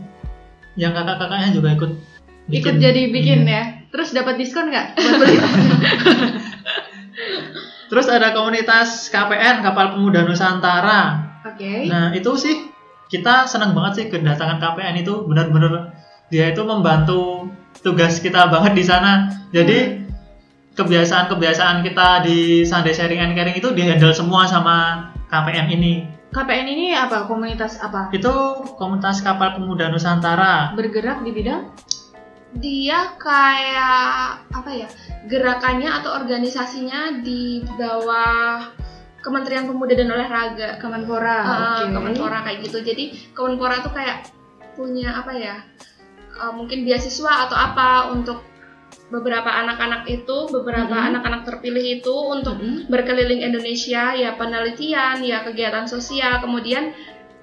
[0.76, 1.92] yang kakak-kakaknya juga ikut
[2.48, 3.52] Ikut jadi bikin Iya.
[3.52, 3.64] ya.
[3.90, 5.36] Terus dapat diskon nggak buat beli?
[7.88, 11.02] Terus ada komunitas KPN Kapal Pemuda Nusantara.
[11.44, 11.88] Oke.
[11.88, 12.56] Nah itu sih
[13.08, 15.96] kita senang banget sih kedatangan KPN itu benar-benar
[16.28, 17.48] dia itu membantu
[17.80, 19.32] tugas kita banget di sana.
[19.56, 20.04] Jadi
[20.76, 25.94] kebiasaan-kebiasaan kita di Sunday Sharing and Caring itu dihandle semua sama KPN ini.
[26.36, 27.26] KPN ini apa?
[27.26, 28.12] Komunitas apa?
[28.12, 30.76] Itu komunitas kapal pemuda Nusantara.
[30.76, 31.72] Bergerak di bidang?
[32.60, 34.88] Dia kayak apa ya?
[35.32, 38.87] Gerakannya atau organisasinya di bawah
[39.28, 40.80] Kementerian Pemuda dan Olahraga.
[40.80, 41.38] Kemenpora.
[41.44, 41.52] Uh,
[41.84, 41.92] Oke.
[41.92, 42.80] Kemenpora kayak gitu.
[42.80, 43.04] Jadi
[43.36, 44.32] Kemenpora tuh kayak
[44.74, 45.56] punya apa ya?
[46.38, 48.46] uh, mungkin beasiswa atau apa untuk
[49.10, 51.08] beberapa anak-anak itu, beberapa Mhm.
[51.10, 52.86] anak-anak terpilih itu untuk Mhm.
[52.86, 56.94] berkeliling Indonesia, ya penelitian, ya kegiatan sosial, kemudian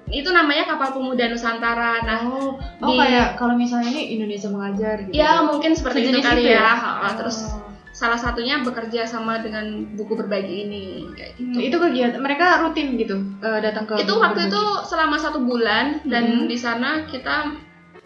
[0.07, 2.07] itu namanya Kapal Pemuda Nusantara.
[2.07, 5.11] Nah, Oh, oh di- kayak kalau misalnya ini Indonesia mengajar gitu.
[5.11, 6.61] ya mungkin seperti itu kali itu ya.
[6.63, 6.71] ya?
[7.03, 7.74] Uh, Terus Oh.
[7.95, 9.63] Salah satunya bekerja sama dengan
[9.95, 11.47] buku berbagi ini, kayak gitu.
[11.49, 14.51] Hmm, itu kegiatan mereka rutin gitu eh, datang ke itu buku waktu berbagi?
[14.51, 16.45] itu selama satu bulan dan Mhm.
[16.45, 17.35] di sana kita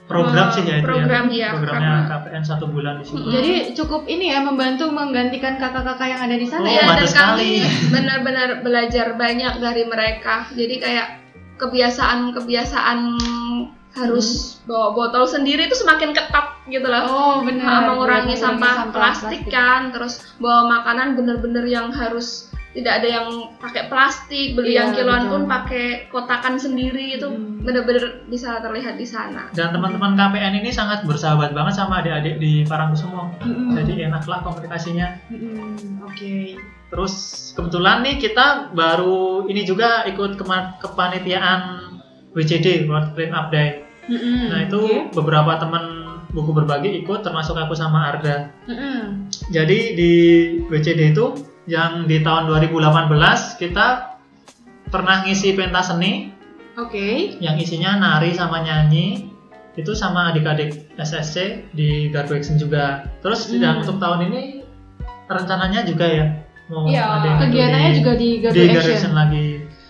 [0.06, 1.54] Program Eh, sih ya itu program, ya.
[1.54, 1.70] Programnya
[2.02, 3.14] karena- KPN satu bulan di situ.
[3.16, 3.30] Mm-mm.
[3.30, 6.82] Jadi cukup ini ya membantu menggantikan kakak-kakak yang ada di sana Oh, ya.
[6.82, 7.62] Dan sekali.
[7.62, 7.62] kami
[7.94, 10.50] benar-benar belajar banyak dari mereka.
[10.50, 11.08] Jadi kayak
[11.62, 13.00] kebiasaan-kebiasaan
[13.94, 17.04] harus bawa botol sendiri itu semakin ketat gitu loh.
[17.04, 17.90] Oh benar.
[17.90, 23.90] Mengurangi Mengurangi sampah, plastik, kan, terus bawa makanan bener-bener yang harus tidak ada yang pakai
[23.90, 25.32] plastik, beli Iya, yang kiloan betul.
[25.34, 27.66] pun pakai kotakan sendiri itu Hmm.
[27.66, 29.50] bener-bener bisa terlihat di sana.
[29.52, 33.42] Dan teman-teman KPN ini sangat bersahabat banget sama adik-adik di Parangkusumo.
[33.42, 33.74] Mm-mm.
[33.74, 35.18] Jadi enaklah komunikasinya.
[35.34, 36.62] Mm-mm, Oke.
[36.90, 37.14] Terus
[37.54, 41.89] kebetulan nih kita baru ini juga ikut kema- kepanitiaan
[42.32, 43.84] WCD World Clean Up Day.
[44.06, 45.14] Mm-mm, Nah itu oke.
[45.14, 45.84] beberapa teman
[46.30, 48.50] buku berbagi ikut termasuk aku sama Arda.
[48.66, 49.30] Mm-mm.
[49.50, 50.12] Jadi di
[50.66, 51.34] WCD itu
[51.66, 53.10] yang di tahun 2018
[53.56, 54.18] kita
[54.88, 56.34] pernah ngisi pentas seni
[56.76, 57.38] Oke.
[57.38, 59.30] yang isinya nari sama nyanyi
[59.76, 63.06] itu sama adik-adik SSC di Gardu Action juga.
[63.20, 63.60] Terus Hmm.
[63.60, 64.66] dan untuk tahun ini
[65.26, 66.26] rencananya juga ya
[66.68, 68.96] mau Iya, ada yang Kegiatannya di- juga di Gardu di Gardu Action.
[68.96, 69.48] Action lagi.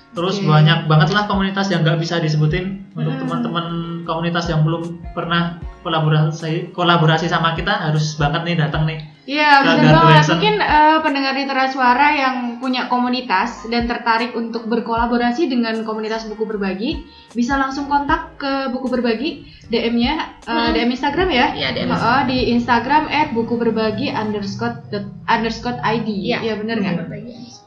[0.10, 0.50] Terus Oke.
[0.50, 3.22] banyak banget lah komunitas yang nggak bisa disebutin untuk Hmm.
[3.24, 3.66] teman-teman
[4.04, 9.00] komunitas yang belum pernah kolaborasi kolaborasi sama kita harus banget nih datang nih.
[9.30, 10.26] Iya, benar banget.
[10.28, 16.50] Mungkin eh, pendengar literat suara yang punya komunitas dan tertarik untuk berkolaborasi dengan komunitas buku
[16.50, 19.30] berbagi, bisa langsung kontak ke buku berbagi
[19.70, 20.74] DM-nya eh, Hmm.
[20.74, 21.48] DM Instagram ya.
[21.54, 21.94] Iya, DM.
[21.94, 26.10] Heeh, di Instagram @bukuberbagi underscore dot- underscore id.
[26.10, 26.38] Iya.
[26.42, 26.96] Iya, benar nggak?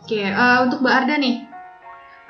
[0.03, 1.35] Oke, eh, untuk Mbak Arda nih,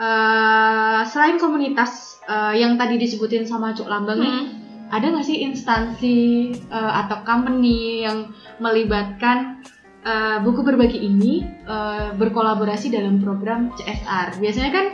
[0.02, 4.46] eh, selain komunitas eh, yang tadi disebutin sama Cuk Lambang nih, Hmm.
[4.90, 6.18] ada nggak sih instansi
[6.52, 9.62] eh, atau company yang melibatkan
[10.02, 11.34] eh, buku berbagi ini
[11.64, 14.36] eh, berkolaborasi dalam program CSR?
[14.36, 14.86] Biasanya kan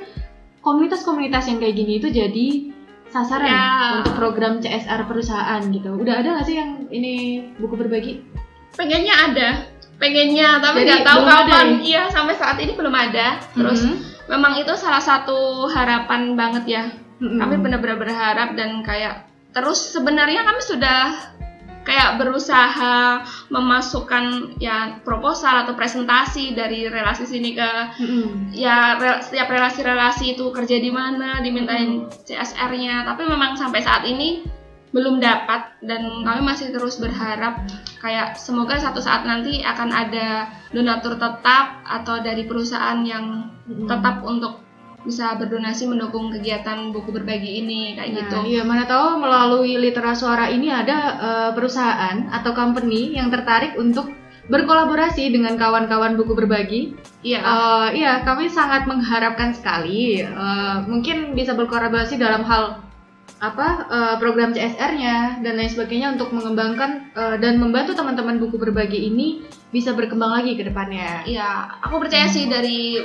[0.61, 2.49] komunitas-komunitas yang kayak gini itu jadi
[3.09, 3.65] sasaran Ya.
[3.97, 5.97] untuk program CSR perusahaan gitu.
[5.97, 7.13] Udah ada nggak sih yang ini
[7.57, 8.15] buku berbagi?
[8.71, 9.49] pengennya ada
[9.99, 11.83] pengennya tapi nggak tahu kapan ya?
[11.83, 13.97] iya sampai saat ini belum ada terus Mhm.
[14.29, 16.85] Memang itu salah satu harapan banget ya
[17.19, 17.39] Mhm.
[17.43, 21.35] kami benar-benar berharap dan kayak terus sebenarnya kami sudah
[21.83, 28.53] kayak berusaha memasukkan ya proposal atau presentasi dari relasi sini ke Mhm.
[28.53, 34.45] ya rel- setiap relasi-relasi itu kerja di mana dimintain CSR-nya tapi memang sampai saat ini
[34.89, 37.61] belum dapat dan kami masih terus berharap
[38.01, 44.65] kayak semoga satu saat nanti akan ada donatur tetap atau dari perusahaan yang tetap untuk
[45.05, 48.39] bisa berdonasi mendukung kegiatan buku berbagi ini kayak Nah, gitu.
[48.51, 54.11] Iya, mana tahu melalui Litera Suara ini ada eh, perusahaan atau company yang tertarik untuk
[54.49, 56.81] berkolaborasi dengan kawan-kawan buku berbagi.
[57.23, 57.41] Iya.
[57.41, 62.88] Eh, iya, kami sangat mengharapkan sekali eh, mungkin bisa berkolaborasi dalam hal
[63.39, 69.07] apa eh, program CSR-nya dan lain sebagainya untuk mengembangkan eh, dan membantu teman-teman buku berbagi
[69.07, 71.23] ini bisa berkembang lagi ke depannya.
[71.23, 72.99] Iya, aku percaya sih dari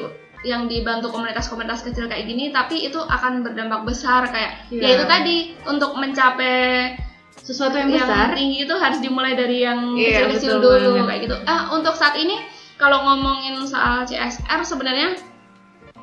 [0.43, 4.81] yang dibantu komunitas-komunitas kecil kayak gini, tapi itu akan berdampak besar kayak Iya.
[4.81, 6.97] ya itu tadi untuk mencapai
[7.35, 8.31] Sesuatu yang yang besar.
[8.33, 11.05] tinggi itu harus dimulai dari yang Iya, kecil-kecil dulu banget.
[11.05, 11.35] kayak gitu.
[11.45, 12.39] Ah, untuk saat ini
[12.75, 15.15] kalau ngomongin soal CSR sebenarnya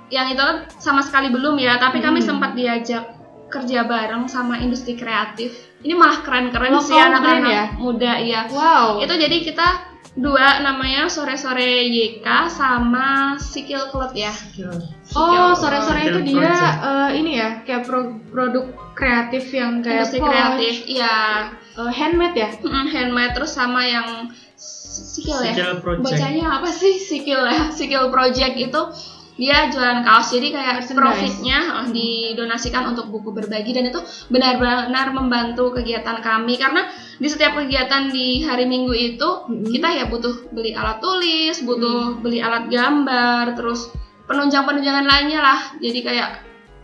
[0.09, 2.29] yang itu kan sama sekali belum ya, tapi kami Hmm.
[2.31, 3.20] sempat diajak
[3.51, 5.53] kerja bareng sama industri kreatif.
[5.83, 7.65] Ini malah keren-keren sih anak-anak ya?
[7.77, 8.41] muda ya.
[8.49, 9.03] Wow.
[9.03, 14.35] Itu jadi kita dua namanya sore-sore YK sama Sikil Club ya.
[15.15, 20.21] Oh, sore-sore itu Film dia eh, ini ya, kayak pro- produk kreatif yang kayak Industri
[20.21, 21.19] kreatif, iya.
[21.79, 22.51] eh, handmade ya.
[22.59, 24.31] Mm, handmade terus sama yang
[25.11, 25.55] Sikil ya.
[25.55, 26.05] Sikil Project.
[26.05, 27.71] Bacanya apa sih Sikil ya?
[27.71, 28.81] Sikil Project itu
[29.41, 30.29] dia jualan kaos.
[30.29, 31.01] Jadi kayak Merchandise.
[31.01, 33.73] profitnya eh, didonasikan untuk buku berbagi.
[33.73, 36.61] Dan itu benar-benar membantu kegiatan kami.
[36.61, 36.85] Karena
[37.17, 39.73] di setiap kegiatan di hari minggu itu Mhm.
[39.73, 43.89] kita ya butuh beli alat tulis butuh beli alat gambar terus
[44.29, 45.61] penunjang-penunjangan lainnya lah.
[45.81, 46.31] Jadi kayak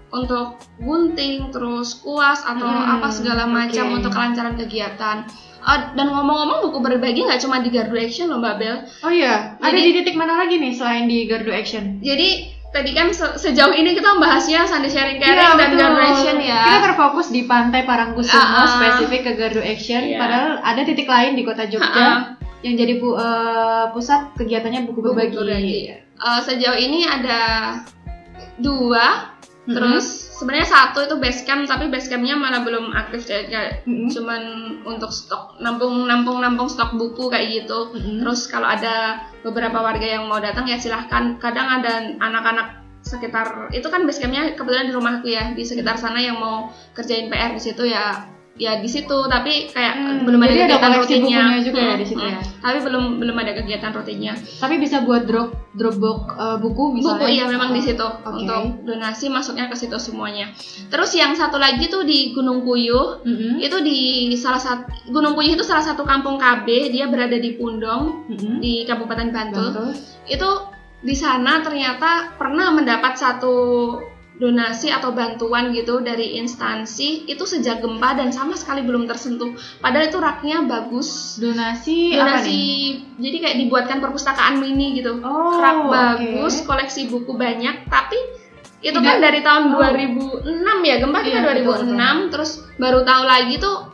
[0.07, 3.97] untuk gunting terus kuas atau Hmm, apa segala macam oke.
[4.01, 5.27] untuk kelancaran kegiatan
[5.67, 9.59] Eh, dan ngomong-ngomong buku berbagi nggak cuma di Gardu Action loh Mbak Bel Oh iya,
[9.59, 11.99] ada Jadi- di titik mana lagi nih selain di Gardu Action?
[11.99, 12.29] jadi
[12.69, 15.81] tadi kan se- sejauh ini kita membahasnya Sunday Sharing Caring Iya, dan betul.
[15.81, 18.67] Gardu Action ya Kita terfokus di Pantai Parangkusumo Ah, ah.
[18.71, 20.03] spesifik ke Gardu Action.
[20.05, 20.17] Iya.
[20.17, 22.19] Padahal ada titik lain di kota Jogja Ah, ah.
[22.61, 25.35] yang jadi pu- eh, pusat kegiatannya buku Buku berbagi.
[25.35, 25.79] berbagi.
[26.15, 27.41] Eh, sejauh ini ada
[28.57, 29.35] dua
[29.67, 29.75] Mhm.
[29.75, 30.07] terus
[30.39, 34.09] sebenarnya satu itu base camp tapi base campnya malah belum aktif ya kayak Mhm.
[34.15, 34.43] cuman
[34.87, 38.23] untuk stok nampung nampung nampung stok buku kayak gitu Mhm.
[38.23, 43.87] terus kalau ada beberapa warga yang mau datang ya silahkan kadang ada anak-anak sekitar itu
[43.87, 47.63] kan base campnya kebetulan di rumahku ya di sekitar sana yang mau kerjain PR di
[47.63, 51.45] situ ya ya di situ tapi kayak Hmm, belum ada jadi ada kegiatan koleksi rutinnya
[51.61, 52.31] juga ya Hmm, di situ hmm.
[52.31, 52.41] ya?
[52.59, 57.21] tapi belum belum ada kegiatan rutinnya Tapi bisa buat drop dropbox eh, buku misalnya.
[57.21, 58.33] buku iya memang di situ Oke.
[58.35, 63.61] untuk donasi masuknya ke situ semuanya terus yang satu lagi tuh di Gunung Puyuh Mhm.
[63.61, 63.99] itu di
[64.35, 68.59] salah satu Gunung Puyuh itu salah satu kampung KB dia berada di Pundong Mhm.
[68.59, 69.91] di Kabupaten Bantul Bantul.
[70.27, 70.51] itu
[70.99, 73.55] di sana ternyata pernah mendapat satu
[74.37, 79.53] donasi atau bantuan gitu dari instansi itu sejak gempa dan sama sekali belum tersentuh.
[79.81, 81.41] Padahal itu raknya bagus.
[81.41, 82.85] Donasi, apa donasi nih?
[83.17, 85.25] jadi kayak dibuatkan perpustakaan mini gitu.
[85.25, 88.21] Oh, rak bagus koleksi buku banyak tapi
[88.85, 89.81] itu Tidak- kan dari tahun Oh.
[89.81, 93.89] 2006 ya gempa kita Iya, 2006 terus baru tahu lagi tuh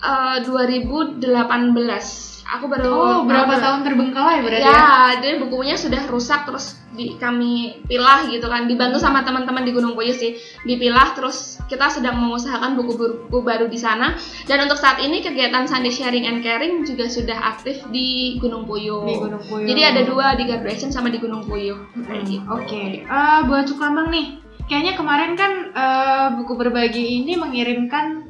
[0.00, 4.72] eh, 2018 aku baru Oh, berapa tahu- tahun terbengkalai berarti ya?
[4.72, 4.88] ya,
[5.18, 7.52] jadi bukunya sudah rusak terus di, kami
[7.84, 12.74] pilah gitu kan, dibantu sama teman-teman di Gunung Puyuh sih, dipilah terus kita sedang mengusahakan
[12.74, 14.12] buku-buku baru di sana.
[14.44, 19.02] Dan untuk saat ini kegiatan Sunday Sharing and Caring juga sudah aktif di Gunung Puyuh.
[19.02, 19.64] Di Gunung Puyuh.
[19.64, 21.80] Jadi ada dua di Gardu Action sama di Gunung Puyuh.
[21.98, 22.44] Kayak gitu.
[22.46, 24.36] Oke, Eh, buat Cuk Lambang nih,
[24.66, 28.28] kayaknya kemarin kan eh, buku berbagi ini mengirimkan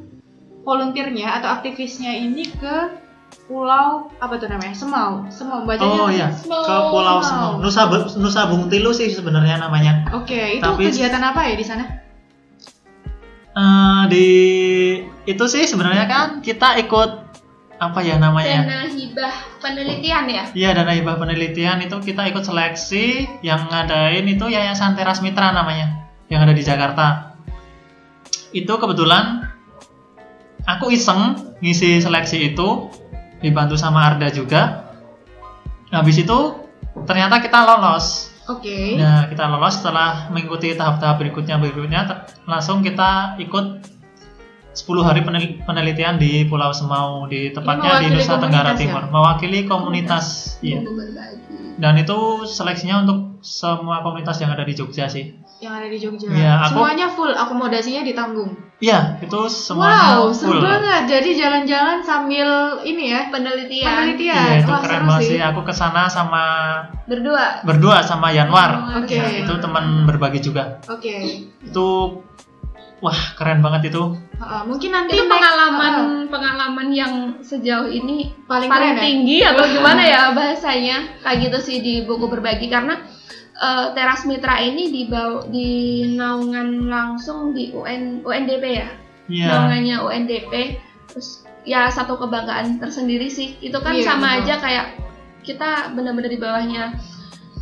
[0.61, 3.02] volunteernya atau aktivisnya ini ke
[3.49, 4.75] pulau apa tuh namanya?
[4.75, 5.27] Semau.
[5.27, 5.99] Semau bacanya.
[5.99, 6.63] Oh iya, Semau.
[6.63, 7.51] ke Pulau Semau.
[7.59, 7.63] Semau.
[7.63, 7.81] Nusa
[8.19, 10.07] Nusa Bung Tilu sih sebenarnya namanya.
[10.15, 11.85] Oke, itu Tapi- kegiatan apa ya di sana?
[13.53, 14.27] Eh, di
[15.29, 17.11] itu sih sebenarnya kan kita ikut
[17.77, 18.65] apa ya namanya?
[18.65, 20.43] Dana hibah penelitian ya.
[20.57, 26.09] Iya dana hibah penelitian itu kita ikut seleksi yang ngadain itu Yayasan Teras Mitra namanya
[26.33, 27.37] yang ada di Jakarta.
[28.55, 29.45] Itu kebetulan
[30.65, 32.89] aku iseng ngisi seleksi itu
[33.43, 34.87] dibantu sama Arda juga.
[35.91, 36.37] Habis itu
[37.03, 38.31] ternyata kita lolos.
[38.47, 38.95] Oke.
[38.97, 42.01] Nah, kita lolos setelah mengikuti tahap-tahap berikutnya berikutnya
[42.43, 43.65] langsung kita ikut
[44.73, 48.79] 10 hari penel- penelitian di Pulau Semau di tepatnya di Nusa Tenggara ya?
[48.79, 50.57] Timur, mewakili komunitas.
[50.65, 51.77] Berbagi.
[51.77, 55.37] Dan itu seleksinya untuk semua komunitas yang ada di Jogja sih.
[55.61, 56.25] Yang ada di Jogja.
[56.25, 58.57] Iya, aku- Semuanya full, akomodasinya ditanggung.
[58.83, 60.59] Iya, itu semuanya wow, seru full.
[60.59, 61.07] banget.
[61.07, 62.49] Jadi jalan-jalan sambil
[62.83, 64.43] ini ya, Penelitian penelitian.
[64.43, 65.39] Iya, itu Wah, keren seru banget sih.
[65.39, 66.43] Aku ke sana sama
[67.07, 67.63] berdua.
[67.63, 68.99] berdua sama Yanwar.
[68.99, 69.15] Oke.
[69.15, 70.83] Nah, itu teman berbagi juga.
[70.91, 71.47] Oke.
[71.63, 71.87] Itu
[72.99, 74.03] wah, keren banget itu.
[74.35, 76.23] Heeh, mungkin nanti itu next- pengalaman heeh.
[76.27, 79.03] pengalaman yang sejauh ini Paling paling, keren ya?
[79.03, 82.99] tinggi atau gimana ya bahasanya kayak gitu sih di buku berbagi karena
[83.63, 85.71] eh, teras mitra ini dibawa di
[86.11, 88.89] naungan langsung di UN UNDP ya
[89.23, 89.47] Iya.
[89.47, 90.53] naungannya UNDP
[91.07, 94.39] terus ya satu kebanggaan tersendiri sih itu kan Iya, sama betul.
[94.43, 94.85] aja kayak
[95.41, 96.83] kita benar-benar di bawahnya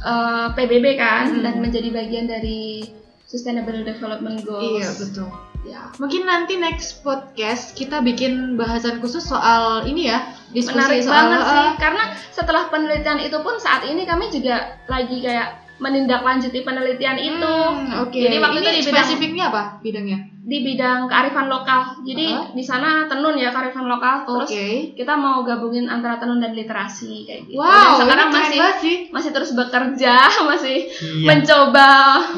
[0.01, 1.45] eh, PBB kan Hmm.
[1.45, 2.89] dan menjadi bagian dari
[3.23, 5.29] Sustainable Development Goals Iya, betul.
[5.61, 11.29] ya Mungkin nanti next podcast kita bikin bahasan khusus soal ini ya, diskusi menarik soal
[11.29, 16.61] banget sih eh, karena setelah penelitian itu pun saat ini kami juga lagi kayak menindaklanjuti
[16.61, 18.21] penelitian itu hmm, Oke.
[18.21, 20.19] Jadi waktu ini itu di bidang- spesifiknya apa bidangnya?
[20.41, 22.49] di bidang kearifan lokal jadi Uh-huh.
[22.51, 24.25] di sana tenun ya kearifan lokal Oke.
[24.25, 24.49] terus
[24.95, 28.95] kita mau gabungin antara tenun dan literasi kayak gitu Wow, dan sekarang masih sih.
[29.09, 30.17] masih terus bekerja
[30.49, 31.27] masih Iya.
[31.27, 31.89] mencoba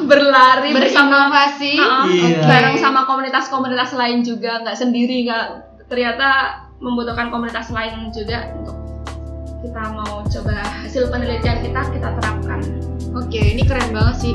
[0.04, 1.72] berlari bersama Berinovasi.
[1.74, 2.44] Uh-uh, Iya.
[2.44, 5.46] bareng sama komunitas-komunitas lain juga nggak sendiri nggak
[5.86, 6.28] ternyata
[6.76, 8.76] membutuhkan komunitas lain juga untuk
[9.60, 12.60] kita mau coba hasil penelitian kita kita terapkan
[13.14, 14.34] Oke, ini keren banget sih.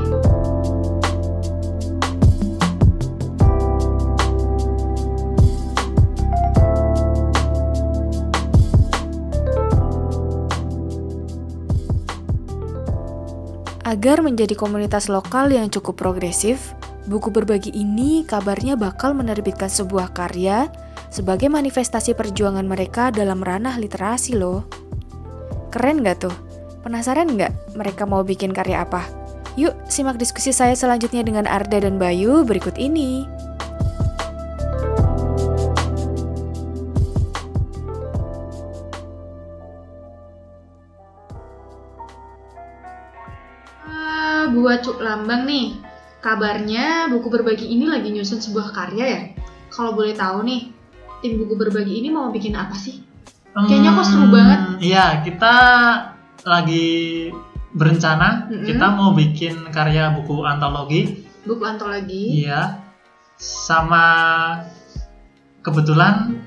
[13.90, 16.72] Agar menjadi komunitas lokal yang cukup progresif,
[17.10, 20.72] buku berbagi ini kabarnya bakal menerbitkan sebuah karya
[21.12, 24.64] sebagai manifestasi perjuangan mereka dalam ranah literasi loh.
[25.74, 26.49] Keren gak tuh?
[26.80, 29.04] Penasaran nggak mereka mau bikin karya apa?
[29.60, 33.28] Yuk, simak diskusi saya selanjutnya dengan Arda dan Bayu berikut ini.
[43.84, 45.76] Uh, buat Cuk Lambang nih,
[46.22, 49.22] kabarnya buku berbagi ini lagi nyusun sebuah karya ya?
[49.68, 50.72] Kalau boleh tahu nih,
[51.20, 53.04] tim buku berbagi ini mau bikin apa sih?
[53.68, 54.62] Kayaknya kok seru Hmm, banget.
[54.80, 55.54] Iya, kita
[56.44, 57.30] lagi
[57.74, 58.66] berencana Mm-mm.
[58.66, 61.26] kita mau bikin karya buku antologi.
[61.46, 62.46] Buku antologi.
[62.46, 62.82] Iya.
[63.40, 64.06] Sama
[65.64, 66.44] kebetulan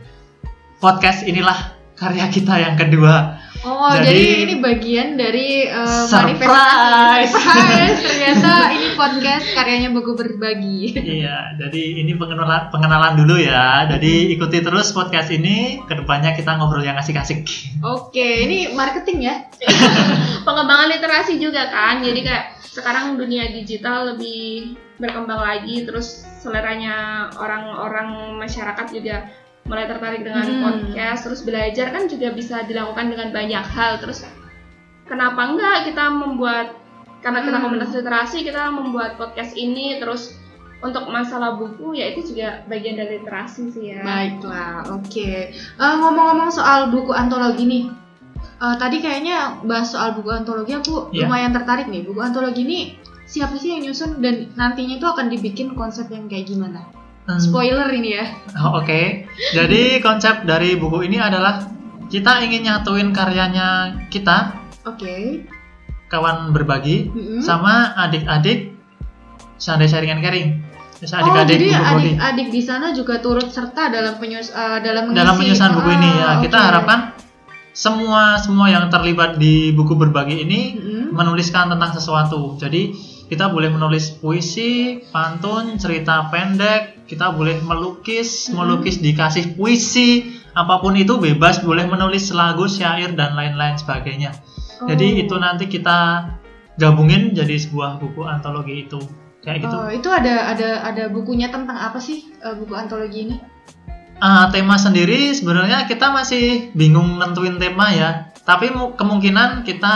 [0.82, 3.41] podcast inilah karya kita yang kedua.
[3.62, 6.34] Oh, jadi, Jadi- ini bagian dari uh, Surprise.
[6.34, 7.30] manifestasi.
[7.30, 7.98] Surprise!
[8.02, 10.98] Ternyata ini podcast karyanya buku berbagi.
[10.98, 13.86] Iya, jadi ini pengenalan pengenalan dulu ya.
[13.86, 15.78] Jadi ikuti terus podcast ini.
[15.86, 17.46] Ke depannya kita ngobrol yang asik-asik.
[17.86, 19.46] Oke, ini marketing ya?
[20.46, 28.38] pengembangan literasi juga kan jadi kayak sekarang dunia digital lebih berkembang lagi terus seleranya orang-orang
[28.40, 29.28] masyarakat juga
[29.64, 30.60] mulai tertarik dengan Hmm.
[30.60, 34.26] podcast terus belajar kan juga bisa dilakukan dengan banyak hal terus
[35.04, 36.66] kenapa enggak kita membuat
[37.18, 37.64] karena kita Hmm.
[37.64, 40.34] komunitas literasi kita membuat podcast ini terus
[40.82, 45.30] untuk masalah buku ya itu juga bagian dari literasi sih ya Baiklah, oke.
[45.54, 47.84] Eh, ngomong-ngomong soal buku antologi nih,
[48.58, 51.30] eh, tadi kayaknya bahas soal buku antologi aku Iya.
[51.30, 52.02] lumayan tertarik nih.
[52.02, 52.78] Buku antologi ini
[53.24, 56.82] siapa sih yang nyusun dan nantinya itu akan dibikin konsep yang kayak gimana?
[57.24, 58.26] Spoiler ini ya.
[58.58, 61.62] Oh, Oke, jadi konsep dari buku ini adalah
[62.10, 63.68] kita ingin nyatuin karyanya
[64.10, 65.46] kita, Oke.
[66.06, 67.40] kawan berbagi, Mm-mm.
[67.40, 68.74] sama adik-adik
[69.54, 70.48] Sunday Sharing and Caring.
[70.98, 71.94] Terus Oh, adik-adik jadi buku berbagi.
[72.10, 75.18] adik-adik di sana juga turut serta dalam penyus eh, dalam mengisi.
[75.22, 76.98] Dalam menyusun buku ini ya, Ah, kita harapkan
[77.72, 81.04] semua semua yang terlibat di buku berbagi ini Mm-mm.
[81.14, 82.58] menuliskan tentang sesuatu.
[82.58, 82.92] Jadi
[83.28, 90.96] kita boleh menulis puisi, pantun, cerita pendek, kita boleh melukis, melukis dikasih puisi, apa pun
[90.96, 94.32] itu bebas, boleh menulis lagu, syair dan lain-lain sebagainya.
[94.82, 95.22] Jadi Oh.
[95.26, 96.28] itu nanti kita
[96.76, 98.98] gabungin jadi sebuah buku antologi itu.
[99.42, 99.74] Kayak gitu.
[99.74, 103.36] Oh, itu ada ada ada bukunya tentang apa sih eh, buku antologi ini?
[104.22, 108.30] Ah, tema sendiri sebenarnya kita masih bingung nentuin tema ya.
[108.46, 109.94] Tapi mu- kemungkinan kita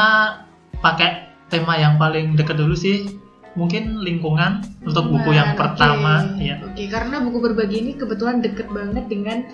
[0.83, 3.19] pakai tema yang paling deket dulu sih.
[3.57, 6.61] Mungkin lingkungan untuk buku yang pertama ya.
[6.61, 9.49] Oke, karena buku berbagi ini kebetulan deket banget dengan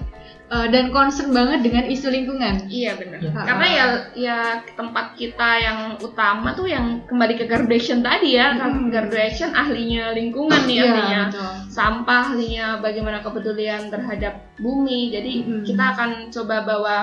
[0.51, 2.67] eh, dan concern banget dengan isu lingkungan.
[2.67, 3.23] Iya benar.
[3.23, 3.31] Ya.
[3.31, 3.85] Karena ya
[4.19, 4.39] ya
[4.75, 8.59] tempat kita yang utama tuh yang kembali ke graduation tadi ya.
[8.59, 8.91] Kan Hmm.
[8.91, 11.23] Graduation ahlinya lingkungan nih Iya, ahlinya.
[11.31, 11.53] betul.
[11.71, 15.15] Sampah ahlinya bagaimana kepedulian terhadap bumi.
[15.15, 15.63] Jadi Hmm.
[15.63, 16.97] kita akan coba bawa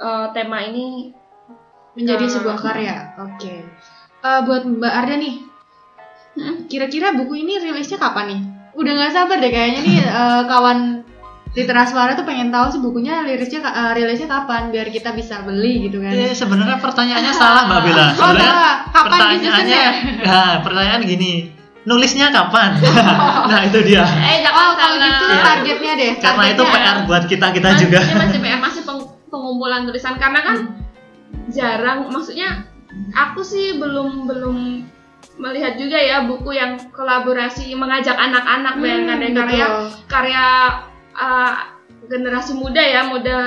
[0.00, 1.12] eh, tema ini
[1.90, 3.18] Menjadi sebuah karya.
[3.18, 3.66] Oke.
[4.20, 5.34] Eh, buat Mbak Arda nih,
[6.30, 6.68] Hmm.
[6.68, 8.40] kira-kira buku ini rilisnya kapan nih?
[8.72, 10.78] Udah nggak sabar deh kayaknya nih eh, kawan
[11.50, 15.98] Literaswara tuh pengen tahu sih bukunya rilisnya eh, rilisnya kapan biar kita bisa beli gitu
[15.98, 16.12] kan.
[16.12, 18.04] Eh, sebenarnya pertanyaannya salah Mbak Bella.
[18.04, 18.74] Oh, Sebenarnya salah.
[18.86, 19.78] Kapan pertanyaannya
[20.22, 21.32] ya, pertanyaan gini.
[21.80, 22.76] Nulisnya kapan?
[23.50, 24.04] nah, itu dia.
[24.04, 25.10] eh Oh, jangan kalau salah.
[25.10, 25.42] gitu Iya.
[25.42, 26.10] targetnya deh.
[26.14, 26.86] Karena itu targetnya.
[26.86, 27.98] PR buat kita-kita Masih- juga.
[27.98, 30.56] Ini masih PR, masih peng- pengumpulan tulisan karena kan
[31.48, 32.68] jarang maksudnya
[33.14, 34.56] aku sih belum belum
[35.40, 39.66] melihat juga ya buku yang kolaborasi mengajak anak-anak Hmm, bayangkan deh karya
[40.10, 40.46] karya
[41.16, 41.54] uh,
[42.10, 43.38] generasi muda ya muda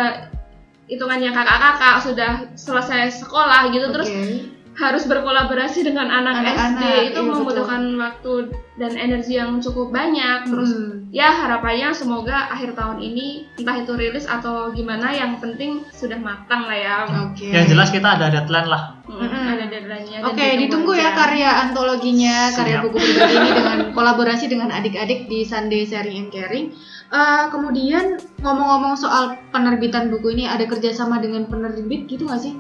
[0.90, 4.52] hitungannya kakak-kakak sudah selesai sekolah gitu terus Oke.
[4.74, 8.32] Harus berkolaborasi dengan anak Anak-anak, SD itu iya, membutuhkan waktu
[8.74, 11.06] dan energi yang cukup banyak terus Hmm.
[11.14, 16.66] ya harapannya semoga akhir tahun ini entah itu rilis atau gimana yang penting sudah matang
[16.66, 16.96] lah ya
[17.30, 17.54] Oke.
[17.54, 18.98] Yang jelas kita ada deadline lah.
[19.06, 21.18] Hmm, ada deadline-nya dan Oke, ditunggu ya aja.
[21.22, 22.84] karya antologinya, karya Siap.
[22.90, 26.66] buku berbagi ini dengan kolaborasi dengan adik-adik di Sunday Sharing and Caring.
[27.14, 32.58] Eh, kemudian ngomong-ngomong soal penerbitan buku ini ada kerjasama dengan penerbit gitu nggak sih?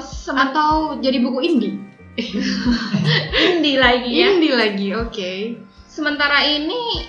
[0.00, 1.76] Sem- Atau jadi buku indie?
[3.48, 5.32] indie lagi ya Indie lagi, oke.
[5.86, 7.08] sementara ini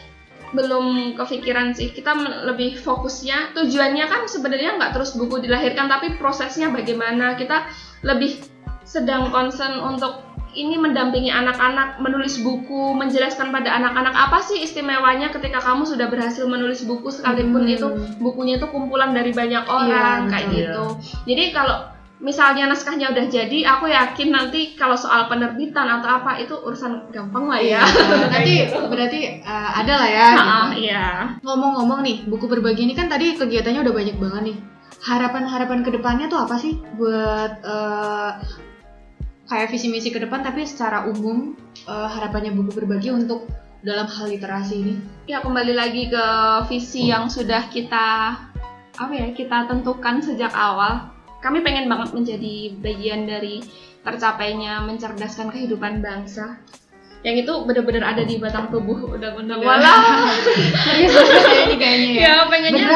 [0.51, 2.13] belum kepikiran sih kita
[2.45, 7.65] lebih fokusnya tujuannya kan sebenarnya nggak terus buku dilahirkan tapi prosesnya bagaimana kita
[8.01, 8.37] lebih
[8.83, 10.21] sedang concern untuk
[10.53, 16.45] ini mendampingi anak-anak menulis buku menjelaskan pada anak-anak apa sih istimewanya ketika kamu sudah berhasil
[16.45, 17.73] menulis buku sekalipun Hmm.
[17.73, 17.87] itu
[18.19, 20.59] bukunya itu kumpulan dari banyak orang Iya, kayak betul.
[20.59, 20.83] gitu
[21.25, 21.77] jadi kalau
[22.23, 27.51] misalnya naskahnya udah jadi aku yakin nanti kalau soal penerbitan atau apa itu urusan gampang
[27.51, 30.27] lah ya Iya, nanti berarti eh, ada lah ya.
[30.31, 30.41] gitu.
[30.47, 31.05] Ah, iya.
[31.43, 34.57] Ngomong-ngomong nih, buku berbagi ini kan tadi kegiatannya udah banyak banget nih.
[35.03, 38.31] Harapan-harapan ke depannya tuh apa sih buat eh,
[39.43, 41.53] kayak visi misi ke depan tapi secara umum
[41.85, 43.45] uh, harapannya buku berbagi untuk
[43.83, 44.95] dalam hal literasi ini?
[45.27, 46.25] Ya kembali lagi ke
[46.71, 48.39] visi yang sudah kita
[48.93, 51.11] apa ya kita tentukan sejak awal.
[51.43, 53.59] Kami pengen banget menjadi bagian dari
[53.99, 56.55] tercapainya mencerdaskan kehidupan bangsa.
[57.23, 60.31] Yang itu benar-benar ada di batang tubuh udah bener walah.
[60.87, 62.23] Serius banget kayaknya ya?
[62.23, 62.87] Ya pengennya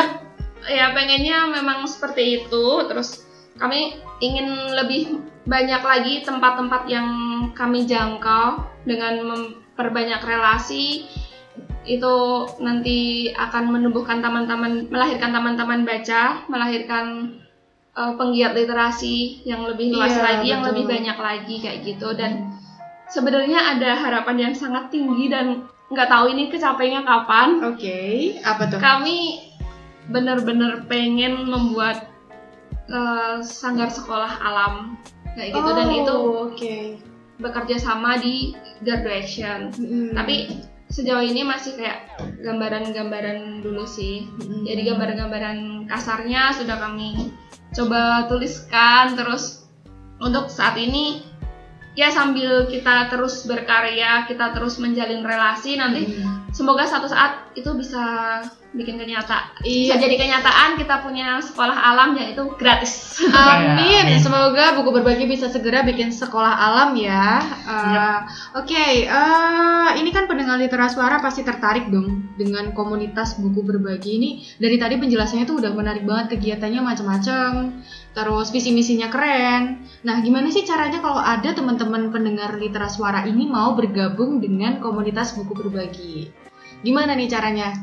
[0.68, 2.66] ya pengennya memang seperti itu.
[2.88, 3.28] Terus
[3.60, 7.08] kami ingin lebih banyak lagi tempat-tempat yang
[7.52, 11.08] kami jangkau dengan memperbanyak relasi.
[11.88, 17.40] Itu nanti akan menumbuhkan teman-teman melahirkan teman-teman baca melahirkan
[17.98, 20.54] uh, penggiat literasi yang lebih luas iya, lagi, betul.
[20.54, 22.54] yang lebih banyak lagi kayak gitu dan
[23.10, 27.66] sebenarnya ada harapan yang sangat tinggi dan nggak tahu ini kecapainya kapan.
[27.66, 28.16] Oke, okay.
[28.46, 28.78] apa tuh?
[28.78, 29.50] Kami
[30.08, 32.08] benar-benar pengen membuat
[32.92, 34.96] uh, sanggar sekolah alam
[35.36, 36.18] kayak gitu oh, dan itu
[36.54, 36.82] okay.
[37.42, 39.60] bekerja sama di Gardu Action.
[39.76, 40.12] Mm.
[40.16, 40.38] Tapi
[40.88, 42.08] sejauh ini masih kayak
[42.42, 44.28] gambaran-gambaran dulu sih.
[44.40, 44.64] Mm.
[44.64, 45.58] Jadi gambaran-gambaran
[45.92, 47.32] kasarnya sudah kami
[47.76, 49.68] coba tuliskan terus
[50.18, 51.22] untuk saat ini
[51.98, 56.54] ya sambil kita terus berkarya kita terus menjalin relasi nanti hmm.
[56.54, 58.06] semoga satu saat itu bisa
[58.78, 59.98] bikin kenyataan iya.
[59.98, 65.50] bisa jadi kenyataan kita punya sekolah alam yang itu gratis amin semoga buku berbagi bisa
[65.50, 68.22] segera bikin sekolah alam ya uh, yep.
[68.54, 73.66] oke okay, uh, eh, ini kan pendengar literasi suara pasti tertarik dong dengan komunitas buku
[73.66, 74.30] berbagi ini
[74.62, 77.82] dari tadi penjelasannya tuh udah menarik banget kegiatannya macam-macam
[78.18, 79.86] terus visi misinya keren.
[80.02, 85.38] Nah gimana sih caranya kalau ada teman-teman pendengar literasi suara ini mau bergabung dengan komunitas
[85.38, 86.34] buku berbagi?
[86.82, 87.78] Gimana nih caranya?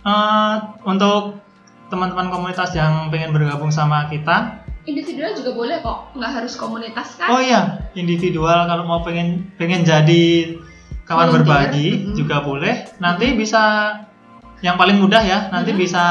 [0.00, 1.44] Uh, untuk
[1.92, 4.64] teman-teman komunitas yang pengen bergabung sama kita.
[4.88, 7.36] Individual juga boleh kok nggak harus komunitas kan?
[7.36, 10.56] Oh iya individual kalau mau pengen pengen jadi
[11.04, 11.44] kawan Volunteer.
[11.44, 12.14] berbagi mm -hmm.
[12.16, 12.74] juga boleh.
[12.96, 13.92] Nanti bisa
[14.64, 15.84] yang paling mudah ya nanti mm -hmm.
[15.84, 16.04] bisa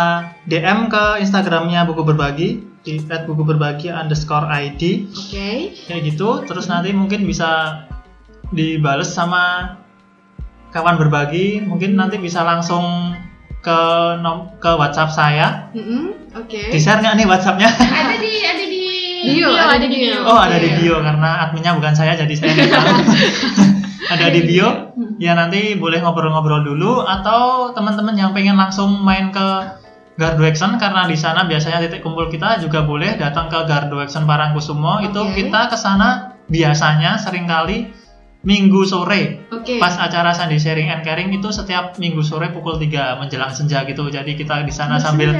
[0.45, 5.73] DM ke Instagramnya buku berbagi di buku berbagi underscore ID oke okay.
[5.89, 7.81] kayak gitu terus nanti mungkin bisa
[8.53, 9.75] dibales sama
[10.69, 13.17] kawan berbagi mungkin nanti bisa langsung
[13.65, 13.79] ke
[14.21, 15.47] nom ke WhatsApp saya.
[15.73, 16.03] Mm-hmm.
[16.37, 16.53] Oke.
[16.53, 16.65] Okay.
[16.69, 17.69] Di share nggak nih WhatsAppnya?
[17.73, 18.81] ada di ada di
[19.25, 20.17] bio, ada di bio.
[20.21, 22.93] Oh ada di bio karena adminnya bukan saya jadi saya nggak tahu.
[24.13, 24.69] ada di bio.
[25.17, 29.47] Ya nanti boleh ngobrol-ngobrol dulu atau teman-teman yang pengen langsung main ke
[30.15, 34.23] Gardu Action karena di sana biasanya titik kumpul kita juga boleh datang ke Gardu Action
[34.23, 35.03] Parangkusumo.
[35.03, 35.11] Okay.
[35.11, 37.91] Itu kita ke sana biasanya sering kali
[38.45, 39.81] minggu sore okay.
[39.81, 44.05] pas acara Sandi Sharing and Caring itu setiap minggu sore pukul 3 menjelang senja gitu
[44.05, 45.33] jadi kita di sana sambil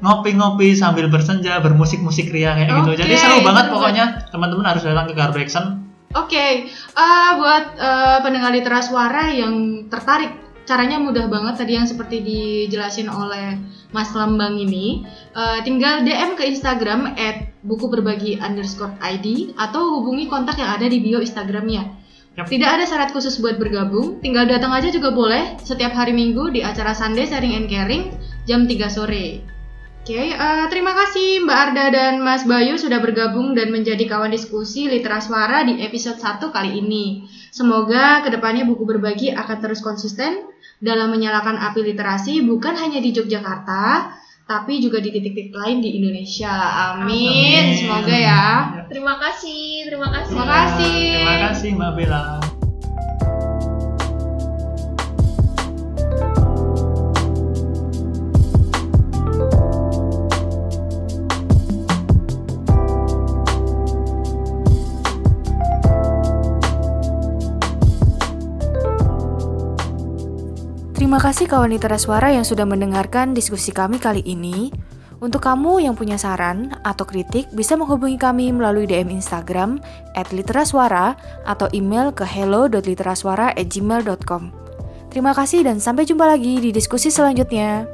[0.00, 2.78] ngopi-ngopi sambil bersenja bermusik-musik ria kayak okay.
[2.80, 5.84] gitu jadi seru banget pokoknya teman-teman harus datang ke Garbo Action
[6.16, 6.52] Oke, okay.
[6.96, 10.32] uh, eh, buat uh, pendengar literat suara yang tertarik
[10.64, 13.60] caranya mudah banget tadi yang seperti dijelasin oleh
[13.90, 20.28] Mas Lambang ini uh, tinggal DM ke Instagram at buku berbagi underscore ID atau hubungi
[20.28, 21.98] kontak yang ada di bio Instagramnya
[22.38, 22.54] Yep.
[22.54, 26.62] Tidak ada syarat khusus buat bergabung, tinggal datang aja juga boleh setiap hari Minggu di
[26.62, 28.14] acara Sunday Sharing and Caring
[28.46, 29.42] jam 3 sore.
[30.06, 34.06] Oke, okay, uh, eh, terima kasih Mbak Arda dan Mas Bayu sudah bergabung dan menjadi
[34.06, 37.26] kawan diskusi Literas Suara di episode 1 kali ini.
[37.50, 43.10] Semoga ke depannya buku berbagi akan terus konsisten dalam menyalakan api literasi bukan hanya di
[43.10, 44.14] Yogyakarta,
[44.48, 46.54] tapi juga di titik-titik lain di Indonesia.
[46.96, 47.04] Amin.
[47.04, 47.64] Amin.
[47.76, 48.44] Semoga ya.
[48.88, 50.32] Terima kasih, terima kasih.
[50.32, 51.00] Terima kasih.
[51.18, 52.57] Terima kasih Mbak Bella.
[71.08, 74.68] Terima kasih kawan Litera Suara yang sudah mendengarkan diskusi kami kali ini.
[75.24, 79.80] Untuk kamu yang punya saran atau kritik bisa menghubungi kami melalui DM Instagram
[80.12, 81.16] @literaswara
[81.48, 84.42] atau email ke hello.literaswara@gmail.com.
[85.08, 87.88] Terima kasih dan sampai jumpa lagi di diskusi selanjutnya.